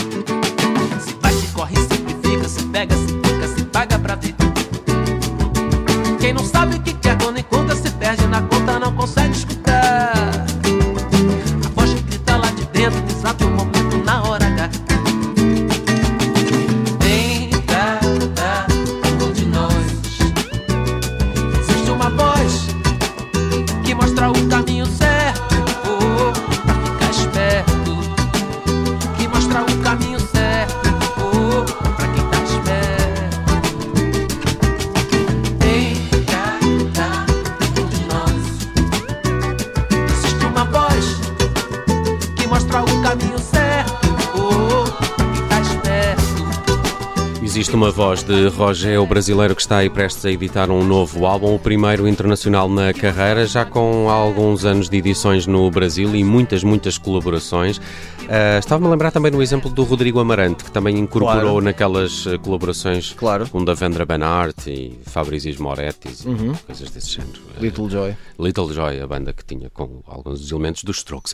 Roger, 48.63 49.01
o 49.01 49.05
brasileiro 49.05 49.55
que 49.55 49.61
está 49.61 49.77
aí 49.77 49.89
prestes 49.89 50.25
a 50.25 50.31
editar 50.31 50.69
um 50.69 50.83
novo 50.83 51.25
álbum, 51.25 51.55
o 51.55 51.59
primeiro 51.59 52.05
internacional 52.05 52.67
na 52.67 52.93
carreira, 52.93 53.45
já 53.45 53.63
com 53.63 54.09
alguns 54.09 54.65
anos 54.65 54.89
de 54.89 54.97
edições 54.97 55.47
no 55.47 55.71
Brasil 55.71 56.13
e 56.13 56.25
muitas, 56.25 56.61
muitas 56.61 56.97
colaborações. 56.97 57.77
Uh, 57.77 58.59
Estava-me 58.59 58.85
a 58.87 58.91
lembrar 58.91 59.11
também 59.11 59.31
do 59.31 59.41
exemplo 59.41 59.71
do 59.71 59.81
Rodrigo 59.83 60.19
Amarante, 60.19 60.65
que 60.65 60.71
também 60.71 60.99
incorporou 60.99 61.39
Claro. 61.53 61.61
naquelas 61.61 62.25
uh, 62.25 62.37
colaborações 62.37 63.13
Claro. 63.13 63.49
com 63.49 63.63
Davendra 63.63 64.05
Benart 64.05 64.67
e 64.67 64.99
Fabrizio 65.05 65.55
Moretti 65.63 66.09
e 66.25 66.27
Uhum. 66.27 66.53
coisas 66.67 66.91
desse 66.91 67.11
género. 67.11 67.39
Uh, 67.57 67.61
Little 67.63 67.89
Joy. 67.89 68.15
Little 68.37 68.73
Joy, 68.73 68.99
a 69.01 69.07
banda 69.07 69.31
que 69.33 69.43
tinha 69.45 69.69
com 69.69 70.03
alguns 70.05 70.41
dos 70.41 70.51
elementos 70.51 70.83
dos 70.83 70.97
Strokes. 70.97 71.33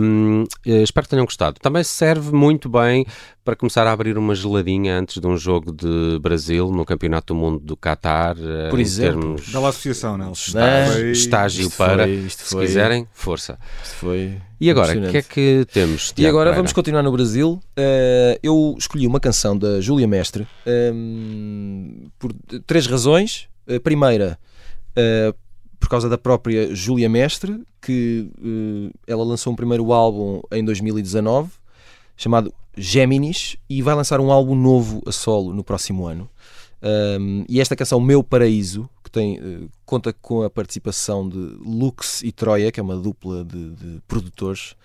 Um, 0.00 0.44
eh, 0.66 0.82
espero 0.82 1.04
que 1.04 1.10
tenham 1.10 1.24
gostado. 1.26 1.60
Também 1.60 1.84
serve 1.84 2.32
muito 2.34 2.68
bem 2.68 3.06
para 3.44 3.54
começar 3.54 3.86
a 3.86 3.92
abrir 3.92 4.16
uma 4.16 4.34
geladinha 4.34 4.98
antes 4.98 5.20
de 5.20 5.26
um 5.26 5.36
jogo 5.36 5.70
de 5.70 6.18
Brasil 6.20 6.70
no 6.72 6.84
Campeonato 6.84 7.34
do 7.34 7.38
Mundo 7.38 7.58
do 7.58 7.76
Qatar. 7.76 8.36
eh, 8.38 8.70
Por 8.70 8.78
em 8.78 8.82
exemplo. 8.82 9.20
termos 9.20 9.52
Dá 9.52 9.60
lá 9.60 9.66
a 9.66 9.70
associação. 9.70 10.16
Não, 10.16 10.34
Foi- 10.34 11.10
estágio 11.10 11.66
isto 11.66 11.76
para, 11.76 12.04
foi- 12.04 12.14
isto 12.20 12.42
se 12.42 12.56
quiserem, 12.56 13.06
força. 13.12 13.58
Isto 13.82 13.94
foi 13.96 14.38
E 14.58 14.70
agora, 14.70 14.96
o 14.98 15.10
que 15.10 15.16
é 15.18 15.22
que 15.22 15.66
temos? 15.72 16.10
E 16.10 16.14
Tiago 16.14 16.30
agora 16.30 16.44
Pereira? 16.50 16.56
vamos 16.56 16.72
continuar 16.72 17.02
no 17.02 17.12
Brasil. 17.12 17.60
Eh, 17.76 18.40
eu 18.42 18.74
escolhi 18.78 19.06
uma 19.06 19.20
canção 19.20 19.56
da 19.58 19.78
Júlia 19.80 20.08
Mestre 20.08 20.46
ehm, 20.66 22.08
por 22.18 22.32
três 22.66 22.86
razões. 22.86 23.46
A 23.68 23.78
primeira, 23.80 24.38
eh, 24.96 25.34
por 25.78 25.88
causa 25.90 26.08
da 26.08 26.16
própria 26.16 26.74
Júlia 26.74 27.08
Mestre, 27.10 27.62
que 27.82 28.30
eh, 28.42 28.90
ela 29.06 29.22
lançou 29.24 29.52
um 29.52 29.56
primeiro 29.56 29.92
álbum 29.92 30.40
em 30.52 30.64
2019 30.64 31.50
chamado 32.16 32.52
Géminis 32.76 33.56
e 33.68 33.82
vai 33.82 33.94
lançar 33.94 34.20
um 34.20 34.30
álbum 34.30 34.54
novo 34.54 35.02
a 35.06 35.12
solo 35.12 35.52
no 35.52 35.64
próximo 35.64 36.06
ano. 36.06 36.28
Um, 36.82 37.44
e 37.48 37.60
esta 37.60 37.74
canção 37.74 37.98
Meu 37.98 38.22
Paraíso, 38.22 38.88
que 39.02 39.10
tem, 39.10 39.38
eh, 39.38 39.68
conta 39.86 40.12
com 40.12 40.42
a 40.42 40.50
participação 40.50 41.26
de 41.26 41.38
Lux 41.64 42.22
e 42.22 42.30
Troia, 42.30 42.70
que 42.70 42.78
é 42.78 42.82
uma 42.82 42.96
dupla 42.96 43.42
de, 43.42 43.70
de 43.70 44.02
produtores 44.06 44.76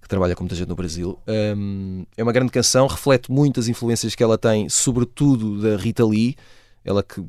que 0.00 0.08
trabalha 0.08 0.36
com 0.36 0.44
muita 0.44 0.54
gente 0.54 0.68
no 0.68 0.76
Brasil. 0.76 1.18
Um, 1.56 2.04
é 2.16 2.22
uma 2.22 2.32
grande 2.32 2.52
canção, 2.52 2.86
reflete 2.86 3.32
muitas 3.32 3.68
influências 3.68 4.14
que 4.14 4.22
ela 4.22 4.38
tem, 4.38 4.68
sobretudo 4.68 5.60
da 5.60 5.76
Rita 5.76 6.04
Lee. 6.04 6.36
Ela 6.82 7.02
que 7.02 7.22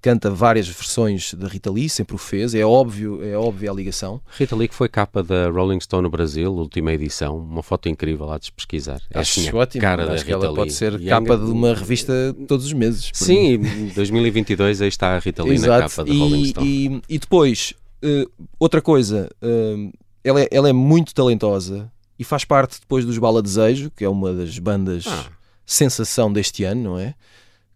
canta 0.00 0.30
várias 0.30 0.68
versões 0.68 1.34
da 1.34 1.48
Rita 1.48 1.70
Lee, 1.72 1.88
sempre 1.88 2.14
o 2.14 2.18
fez, 2.18 2.54
é 2.54 2.64
óbvio, 2.64 3.20
é 3.24 3.36
óbvia 3.36 3.70
a 3.70 3.74
ligação. 3.74 4.20
Rita 4.38 4.54
Lee, 4.54 4.68
que 4.68 4.74
foi 4.76 4.88
capa 4.88 5.24
da 5.24 5.50
Rolling 5.50 5.80
Stone 5.80 6.04
no 6.04 6.08
Brasil, 6.10 6.52
última 6.52 6.92
edição, 6.92 7.36
uma 7.36 7.64
foto 7.64 7.88
incrível 7.88 8.26
lá 8.26 8.38
de 8.38 8.52
pesquisar. 8.52 9.00
É 9.10 9.18
assim, 9.18 9.48
Acho 9.48 9.56
a 9.56 9.60
ótimo, 9.60 9.82
cara 9.82 10.06
da 10.06 10.12
acho 10.14 10.24
que 10.24 10.32
Rita 10.32 10.46
ela 10.46 10.54
pode 10.54 10.70
Lee. 10.70 10.76
ser 10.76 11.00
E 11.00 11.06
capa 11.06 11.34
é- 11.34 11.36
de 11.36 11.42
uma 11.50 11.74
revista 11.74 12.12
todos 12.46 12.64
os 12.66 12.72
meses. 12.72 13.10
Sim, 13.12 13.54
em 13.54 13.88
2022 13.88 14.80
aí 14.80 14.88
está 14.88 15.16
a 15.16 15.18
Rita 15.18 15.42
Lee 15.42 15.58
na 15.58 15.64
Exato. 15.66 15.88
capa 15.90 16.04
da 16.04 16.12
Rolling 16.12 16.44
Stone. 16.46 16.66
e, 16.68 17.02
e 17.14 17.18
depois, 17.18 17.74
eh, 18.02 18.24
outra 18.60 18.80
coisa, 18.80 19.28
eh, 19.42 19.90
ela, 20.22 20.42
é, 20.42 20.48
ela 20.52 20.68
é 20.68 20.72
muito 20.72 21.12
talentosa 21.12 21.90
e 22.16 22.22
faz 22.22 22.44
parte 22.44 22.78
depois 22.78 23.04
dos 23.04 23.18
Bala 23.18 23.42
Desejo, 23.42 23.90
que 23.96 24.04
é 24.04 24.08
uma 24.08 24.32
das 24.32 24.56
bandas 24.60 25.04
Ah. 25.08 25.24
sensação 25.66 26.32
deste 26.32 26.62
ano, 26.62 26.82
não 26.84 26.98
é? 27.00 27.14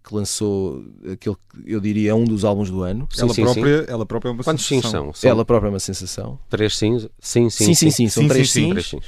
Que 0.07 0.15
lançou 0.15 0.85
aquele 1.13 1.35
que 1.35 1.73
eu 1.73 1.81
diria 1.81 2.11
é 2.11 2.15
um 2.15 2.25
dos 2.25 2.45
álbuns 2.45 2.71
do 2.71 2.83
ano. 2.83 3.09
Sim, 3.11 3.23
ela, 3.23 3.35
sim, 3.35 3.43
própria, 3.43 3.85
ela 3.89 4.07
própria 4.07 4.29
é 4.31 4.33
uma 4.33 4.45
Quantos 4.45 4.65
sensação. 4.65 5.07
são? 5.07 5.15
São 5.15 5.31
Ela 5.31 5.45
própria 5.45 5.69
é 5.69 5.71
uma 5.71 5.81
sensação. 5.81 6.39
três 6.49 6.77
sims? 6.77 7.09
Sim, 7.19 7.51
sim, 7.51 7.67
Sim, 7.67 7.75
sim, 7.75 7.91
sim, 7.91 8.09
são 8.09 8.23
Sim, 8.23 8.29
sim, 8.29 8.45
sim. 8.45 8.71
Três 8.71 8.87
sims. 8.87 9.05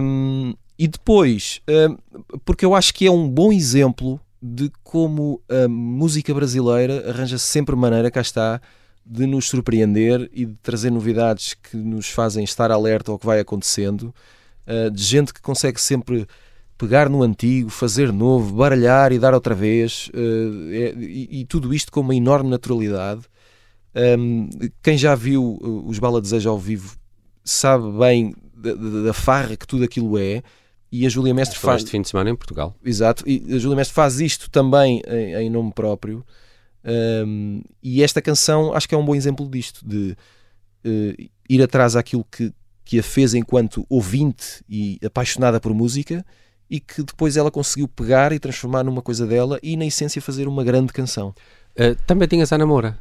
Um, 0.00 0.54
e 0.78 0.88
depois, 0.88 1.60
um, 1.68 2.38
porque 2.44 2.64
eu 2.64 2.74
acho 2.74 2.94
que 2.94 3.06
é 3.06 3.10
um 3.10 3.28
bom 3.28 3.52
exemplo 3.52 4.18
de 4.40 4.70
como 4.82 5.42
a 5.48 5.68
música 5.68 6.32
brasileira 6.32 7.10
arranja 7.10 7.36
sempre 7.36 7.74
maneira, 7.76 8.10
cá 8.10 8.20
está, 8.20 8.60
de 9.04 9.26
nos 9.26 9.48
surpreender 9.48 10.30
e 10.32 10.46
de 10.46 10.54
trazer 10.62 10.90
novidades 10.90 11.54
que 11.54 11.76
nos 11.76 12.08
fazem 12.08 12.44
estar 12.44 12.70
alerta 12.70 13.10
ao 13.10 13.18
que 13.18 13.26
vai 13.26 13.40
acontecendo, 13.40 14.14
uh, 14.66 14.90
de 14.90 15.02
gente 15.02 15.34
que 15.34 15.42
consegue 15.42 15.80
sempre 15.80 16.26
pegar 16.78 17.08
no 17.10 17.22
antigo, 17.22 17.68
fazer 17.68 18.12
novo, 18.12 18.54
baralhar 18.54 19.12
e 19.12 19.18
dar 19.18 19.34
outra 19.34 19.54
vez, 19.54 20.08
uh, 20.14 20.72
e, 21.02 21.40
e 21.40 21.44
tudo 21.44 21.74
isto 21.74 21.90
com 21.92 22.00
uma 22.00 22.14
enorme 22.14 22.48
naturalidade. 22.48 23.22
Um, 24.18 24.48
quem 24.82 24.96
já 24.96 25.14
viu 25.14 25.58
uh, 25.60 25.88
os 25.88 25.98
Bala 25.98 26.20
Desejo 26.20 26.48
ao 26.48 26.58
vivo 26.58 26.96
sabe 27.44 27.90
bem 27.98 28.32
da, 28.54 28.74
da- 28.74 29.02
da 29.06 29.12
farra 29.12 29.56
que 29.56 29.66
tudo 29.66 29.84
aquilo 29.84 30.16
é. 30.16 30.42
E 30.90 31.04
a 31.04 31.08
Júlia 31.10 31.34
Mestre 31.34 31.58
faz, 31.58 31.82
este 31.82 31.90
fim 31.90 32.00
de 32.00 32.08
semana 32.08 32.30
em 32.30 32.36
Portugal. 32.36 32.74
Exato, 32.82 33.22
e 33.28 33.44
a 33.54 33.58
Júlia 33.58 33.76
Mestre 33.76 33.94
faz 33.94 34.20
isto 34.20 34.50
também 34.50 35.02
em, 35.06 35.34
em 35.34 35.50
nome 35.50 35.70
próprio. 35.74 36.24
Um, 37.26 37.60
e 37.82 38.02
esta 38.02 38.22
canção 38.22 38.72
acho 38.72 38.88
que 38.88 38.94
é 38.94 38.98
um 38.98 39.04
bom 39.04 39.14
exemplo 39.14 39.46
disto, 39.50 39.86
de 39.86 40.16
eh, 40.84 41.28
ir 41.48 41.62
atrás 41.62 41.94
àquilo 41.96 42.24
que, 42.24 42.52
que 42.84 42.98
a 43.00 43.02
fez 43.02 43.34
enquanto 43.34 43.84
ouvinte 43.90 44.64
e 44.68 44.98
apaixonada 45.04 45.60
por 45.60 45.74
música 45.74 46.24
e 46.70 46.80
que 46.80 47.02
depois 47.02 47.36
ela 47.36 47.50
conseguiu 47.50 47.88
pegar 47.88 48.32
e 48.32 48.38
transformar 48.38 48.84
numa 48.84 49.02
coisa 49.02 49.26
dela 49.26 49.58
e 49.62 49.76
na 49.76 49.86
essência 49.86 50.20
fazer 50.20 50.46
uma 50.46 50.64
grande 50.64 50.92
canção. 50.92 51.34
Uh, 51.78 51.94
também 52.06 52.28
tinhas 52.28 52.52
a 52.52 52.58
namora. 52.58 52.98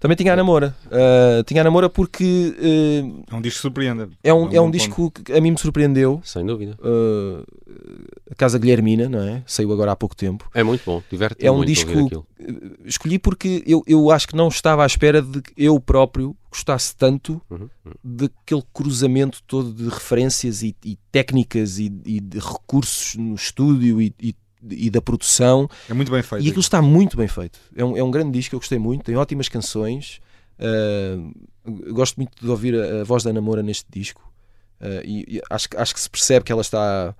Também 0.00 0.16
tinha 0.16 0.32
a 0.32 0.36
namora, 0.36 0.76
Uh, 0.86 1.42
tinha 1.44 1.60
a 1.60 1.64
namora 1.64 1.88
porque 1.90 2.54
uh, 2.56 3.24
É 3.30 3.34
um 3.34 3.40
disco 3.40 3.56
que 3.58 3.62
surpreende. 3.62 4.08
é 4.22 4.32
um, 4.32 4.48
é 4.52 4.60
um 4.60 4.66
bom 4.66 4.70
disco 4.70 5.10
que 5.10 5.32
a 5.32 5.40
mim 5.40 5.50
me 5.52 5.58
surpreendeu. 5.58 6.20
Sem 6.24 6.46
dúvida. 6.46 6.76
Uh, 6.80 7.44
a 8.30 8.34
Casa 8.36 8.58
Guilhermina, 8.58 9.08
não 9.08 9.20
é? 9.20 9.42
Saiu 9.46 9.72
agora 9.72 9.90
há 9.92 9.96
pouco 9.96 10.14
tempo. 10.14 10.48
É 10.54 10.62
muito 10.62 10.82
bom. 10.86 11.02
Diverte 11.10 11.44
É 11.44 11.50
um 11.50 11.56
muito 11.56 11.68
disco- 11.68 11.90
ouvir 11.90 12.04
aquilo. 12.06 12.26
escolhi 12.84 13.18
porque 13.18 13.62
eu, 13.66 13.82
eu 13.86 14.10
acho 14.10 14.28
que 14.28 14.36
não 14.36 14.48
estava 14.48 14.82
à 14.84 14.86
espera 14.86 15.20
de 15.20 15.42
que 15.42 15.52
eu 15.56 15.78
próprio 15.80 16.36
gostasse 16.50 16.94
tanto 16.96 17.40
Uhum, 17.50 17.68
uhum. 17.84 17.92
daquele 18.04 18.62
cruzamento 18.72 19.42
todo 19.46 19.72
de 19.72 19.88
referências 19.88 20.62
e, 20.62 20.74
e 20.84 20.96
técnicas 21.10 21.78
e, 21.78 21.92
e 22.06 22.20
de 22.20 22.38
recursos 22.38 23.16
no 23.16 23.34
estúdio 23.34 24.00
e, 24.00 24.14
e- 24.20 24.34
e 24.68 24.90
da 24.90 25.00
produção. 25.00 25.68
É 25.88 25.94
muito 25.94 26.10
bem 26.10 26.22
feito. 26.22 26.44
E 26.44 26.48
aquilo 26.48 26.60
está 26.60 26.80
muito 26.82 27.16
bem 27.16 27.28
feito. 27.28 27.58
É 27.76 27.84
um, 27.84 27.96
é 27.96 28.02
um 28.02 28.10
grande 28.10 28.32
disco, 28.32 28.54
eu 28.54 28.58
gostei 28.60 28.78
muito, 28.78 29.04
tem 29.04 29.16
ótimas 29.16 29.48
canções. 29.48 30.20
Uh, 30.58 31.32
eu 31.86 31.94
gosto 31.94 32.16
muito 32.16 32.32
de 32.40 32.48
ouvir 32.50 32.74
a, 32.74 33.00
a 33.02 33.04
voz 33.04 33.22
da 33.22 33.32
Namora 33.32 33.62
neste 33.62 33.86
disco. 33.90 34.22
Uh, 34.80 35.02
e, 35.04 35.36
e 35.36 35.42
acho, 35.50 35.68
que- 35.68 35.76
acho 35.76 35.94
que 35.94 36.00
se 36.00 36.08
percebe 36.10 36.44
que 36.44 36.52
ela 36.52 36.62
está 36.62 37.14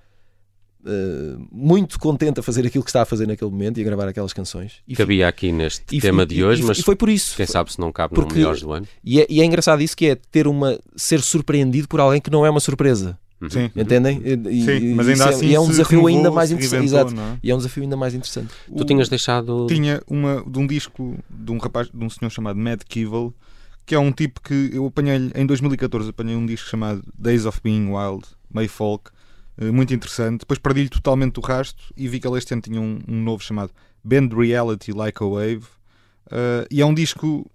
uh, 0.84 1.48
muito 1.52 1.98
contente 1.98 2.40
a 2.40 2.42
fazer 2.42 2.66
aquilo 2.66 2.84
que 2.84 2.90
está 2.90 3.02
a 3.02 3.04
fazer 3.04 3.26
naquele 3.26 3.50
momento 3.50 3.78
e 3.78 3.80
a 3.82 3.84
gravar 3.84 4.08
aquelas 4.08 4.32
canções. 4.32 4.74
E, 4.86 4.94
Cabia 4.96 5.28
aqui 5.28 5.52
neste 5.52 5.96
e- 5.96 6.00
tema 6.00 6.24
de 6.26 6.42
hoje, 6.44 6.62
e- 6.62 6.64
mas 6.64 6.78
e 6.78 6.82
foi 6.82 6.96
por 6.96 7.08
isso. 7.08 7.36
quem 7.36 7.46
sabe 7.46 7.72
se 7.72 7.78
não 7.80 7.92
cabe 7.92 8.14
no 8.16 8.22
Porque- 8.22 8.36
Melhores 8.38 8.60
do 8.60 8.72
Ano. 8.72 8.86
E 9.04 9.20
é, 9.20 9.26
e 9.28 9.40
é 9.40 9.44
engraçado 9.44 9.82
isso 9.82 9.96
que 9.96 10.06
é 10.06 10.14
ter 10.14 10.46
uma 10.46 10.78
ser 10.96 11.20
surpreendido 11.20 11.88
por 11.88 12.00
alguém 12.00 12.20
que 12.20 12.30
não 12.30 12.44
é 12.46 12.50
uma 12.50 12.60
surpresa. 12.60 13.18
Uhum. 13.40 13.50
Sim. 13.50 13.70
Entendem? 13.76 14.20
E- 14.24 14.64
Sim, 14.64 14.94
mas 14.94 15.06
e 15.06 15.12
ainda 15.12 15.24
é- 15.24 15.28
assim 15.28 15.46
e 15.46 15.54
é 15.54 15.60
um 15.60 15.68
desafio 15.68 16.06
ainda 16.06 16.30
mais 16.30 16.50
interessante. 16.50 16.84
Exato. 16.84 17.14
é? 17.14 17.38
E 17.42 17.50
é 17.50 17.54
um 17.54 17.58
desafio 17.58 17.82
ainda 17.84 17.96
mais 17.96 18.14
interessante. 18.14 18.52
Tu 18.76 18.84
tinhas 18.84 19.08
deixado. 19.08 19.66
Tinha 19.68 20.02
uma 20.08 20.42
de 20.44 20.58
um 20.58 20.66
disco 20.66 21.16
de 21.30 21.52
um 21.52 21.58
rapaz, 21.58 21.88
de 21.92 22.04
um 22.04 22.10
senhor 22.10 22.30
chamado 22.30 22.58
Mad 22.58 22.80
Kivel, 22.88 23.32
que 23.86 23.94
é 23.94 23.98
um 23.98 24.10
tipo 24.10 24.40
que 24.42 24.70
eu 24.72 24.86
apanhei 24.86 25.30
em 25.34 25.46
2014, 25.46 26.10
apanhei 26.10 26.34
um 26.36 26.44
disco 26.44 26.68
chamado 26.68 27.02
Days 27.16 27.44
of 27.46 27.60
Being 27.62 27.90
Wild, 27.92 28.24
meio 28.52 28.68
folk, 28.68 29.10
eh, 29.56 29.70
muito 29.70 29.94
interessante. 29.94 30.40
Depois 30.40 30.58
perdi-lhe 30.58 30.88
totalmente 30.88 31.38
o 31.38 31.40
rasto 31.40 31.82
e 31.96 32.08
vi 32.08 32.18
que 32.18 32.26
ele 32.26 32.38
este 32.38 32.52
ano 32.52 32.62
tinha 32.62 32.80
um, 32.80 32.98
um 33.06 33.22
novo 33.22 33.42
chamado 33.42 33.70
Bend 34.02 34.34
Reality 34.34 34.92
Like 34.92 35.22
a 35.22 35.26
Wave. 35.26 35.62
Eh, 36.30 36.66
e 36.72 36.80
é 36.82 36.86
um 36.86 36.92
disco 36.92 37.48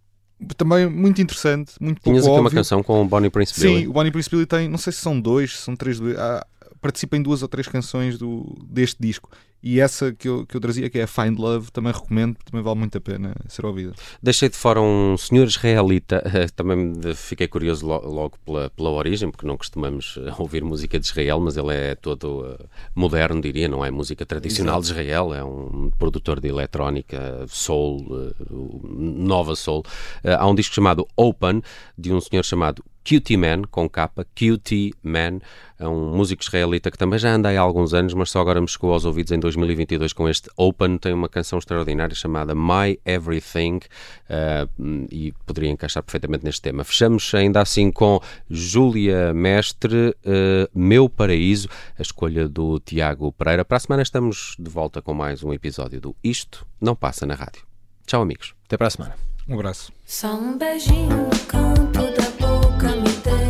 também 0.57 0.89
muito 0.89 1.21
interessante, 1.21 1.71
muito 1.79 2.01
pouco 2.01 2.09
Tinhas 2.11 2.25
aqui 2.25 2.34
uma 2.34 2.41
óbvio. 2.41 2.57
canção 2.59 2.84
com 2.84 3.01
o 3.01 3.05
Bonnie 3.05 3.29
Prince 3.29 3.53
Sim, 3.53 3.61
Billy. 3.61 3.88
o 3.88 3.93
Bonnie 3.93 4.11
Prince 4.11 4.29
Billy 4.29 4.45
tem, 4.45 4.67
não 4.67 4.77
sei 4.77 4.91
se 4.93 4.99
são 4.99 5.19
dois, 5.19 5.55
se 5.55 5.61
são 5.63 5.75
três, 5.75 5.99
há- 6.17 6.45
participa 6.84 7.17
em 7.17 7.21
duas 7.23 7.41
ou 7.41 7.47
três 7.47 7.67
canções 7.67 8.17
do, 8.19 8.55
deste 8.69 8.97
disco. 8.99 9.29
E 9.65 9.79
essa 9.79 10.11
que 10.11 10.27
eu, 10.27 10.45
que 10.45 10.57
eu 10.57 10.59
trazia, 10.59 10.89
que 10.89 10.99
é 10.99 11.03
a 11.03 11.07
Find 11.07 11.39
Love, 11.39 11.71
também 11.71 11.93
recomendo, 11.93 12.36
também 12.43 12.61
vale 12.61 12.77
muito 12.79 12.97
a 12.97 13.01
pena 13.01 13.34
ser 13.47 13.65
ouvida. 13.65 13.93
Deixei 14.21 14.49
de 14.49 14.57
fora 14.57 14.81
um 14.81 15.15
senhor 15.15 15.47
israelita, 15.47 16.21
também 16.53 16.93
fiquei 17.15 17.47
curioso 17.47 17.88
lo- 17.88 18.05
logo 18.05 18.38
pela, 18.45 18.69
pela 18.71 18.89
origem, 18.89 19.31
porque 19.31 19.47
não 19.47 19.55
costumamos 19.55 20.19
eh, 20.19 20.34
ouvir 20.38 20.65
música 20.65 20.99
de 20.99 21.05
Israel, 21.05 21.39
mas 21.39 21.55
ele 21.55 21.73
é 21.73 21.95
todo 21.95 22.45
eh, 22.59 22.65
moderno, 22.93 23.39
diria, 23.39 23.69
não 23.69 23.86
é 23.86 23.89
música 23.89 24.25
tradicional 24.25 24.81
de 24.81 24.88
Israel, 24.88 25.34
é 25.34 25.41
um 25.45 25.89
produtor 25.97 26.41
de 26.41 26.49
eletrónica, 26.49 27.45
soul, 27.47 28.05
eh, 28.11 28.34
nova 28.51 29.55
soul. 29.55 29.81
Há 30.25 30.45
um 30.45 30.55
disco 30.55 30.75
chamado 30.75 31.07
Open, 31.15 31.61
de 31.97 32.11
um 32.11 32.19
senhor 32.19 32.43
chamado 32.43 32.84
Cutie 33.07 33.37
Man, 33.37 33.63
com 33.69 33.89
capa, 33.89 34.25
Cutie 34.37 34.93
Man, 35.03 35.39
é 35.77 35.87
um 35.87 36.15
músico 36.15 36.41
israelita 36.41 36.89
que 36.89 36.97
também 36.97 37.19
já 37.19 37.33
anda 37.33 37.49
há 37.49 37.59
alguns 37.59 37.93
anos, 37.93 38.13
mas 38.13 38.31
só 38.31 38.39
agora 38.39 38.61
me 38.61 38.67
chegou 38.67 38.93
aos 38.93 39.03
ouvidos 39.03 39.31
em 39.31 39.39
2022 39.39 40.13
com 40.13 40.29
este 40.29 40.49
Open. 40.55 40.97
Tem 40.97 41.13
uma 41.13 41.27
canção 41.27 41.59
extraordinária 41.59 42.15
chamada 42.15 42.55
My 42.55 42.97
Everything 43.05 43.81
eh, 44.29 44.67
e 45.11 45.33
poderia 45.45 45.69
encaixar 45.69 46.01
perfeitamente 46.01 46.45
neste 46.45 46.61
tema. 46.61 46.83
Fechamos 46.83 47.33
ainda 47.33 47.61
assim 47.61 47.91
com 47.91 48.21
Júlia 48.49 49.33
Mestre, 49.33 50.15
eh, 50.23 50.69
Meu 50.73 51.09
Paraíso, 51.09 51.67
a 51.99 52.01
escolha 52.01 52.47
do 52.47 52.79
Tiago 52.79 53.31
Pereira. 53.33 53.65
Para 53.65 53.77
a 53.77 53.79
semana 53.81 54.03
estamos 54.03 54.55
de 54.57 54.69
volta 54.69 55.01
com 55.01 55.13
mais 55.13 55.43
um 55.43 55.51
episódio 55.51 55.99
do 55.99 56.15
Isto 56.23 56.65
Não 56.79 56.95
Passa 56.95 57.25
na 57.25 57.35
Rádio. 57.35 57.63
Tchau, 58.05 58.21
amigos. 58.21 58.53
Até 58.65 58.77
para 58.77 58.87
a 58.87 58.91
semana. 58.91 59.15
Um 59.47 59.55
abraço. 59.55 59.91
Só 60.05 60.33
um 60.35 60.57
beijinho 60.57 61.27
no 61.27 61.39
canto 61.47 62.11
da 62.15 62.32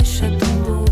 boca 0.04 0.28
me 0.28 0.34
deixa 0.34 0.83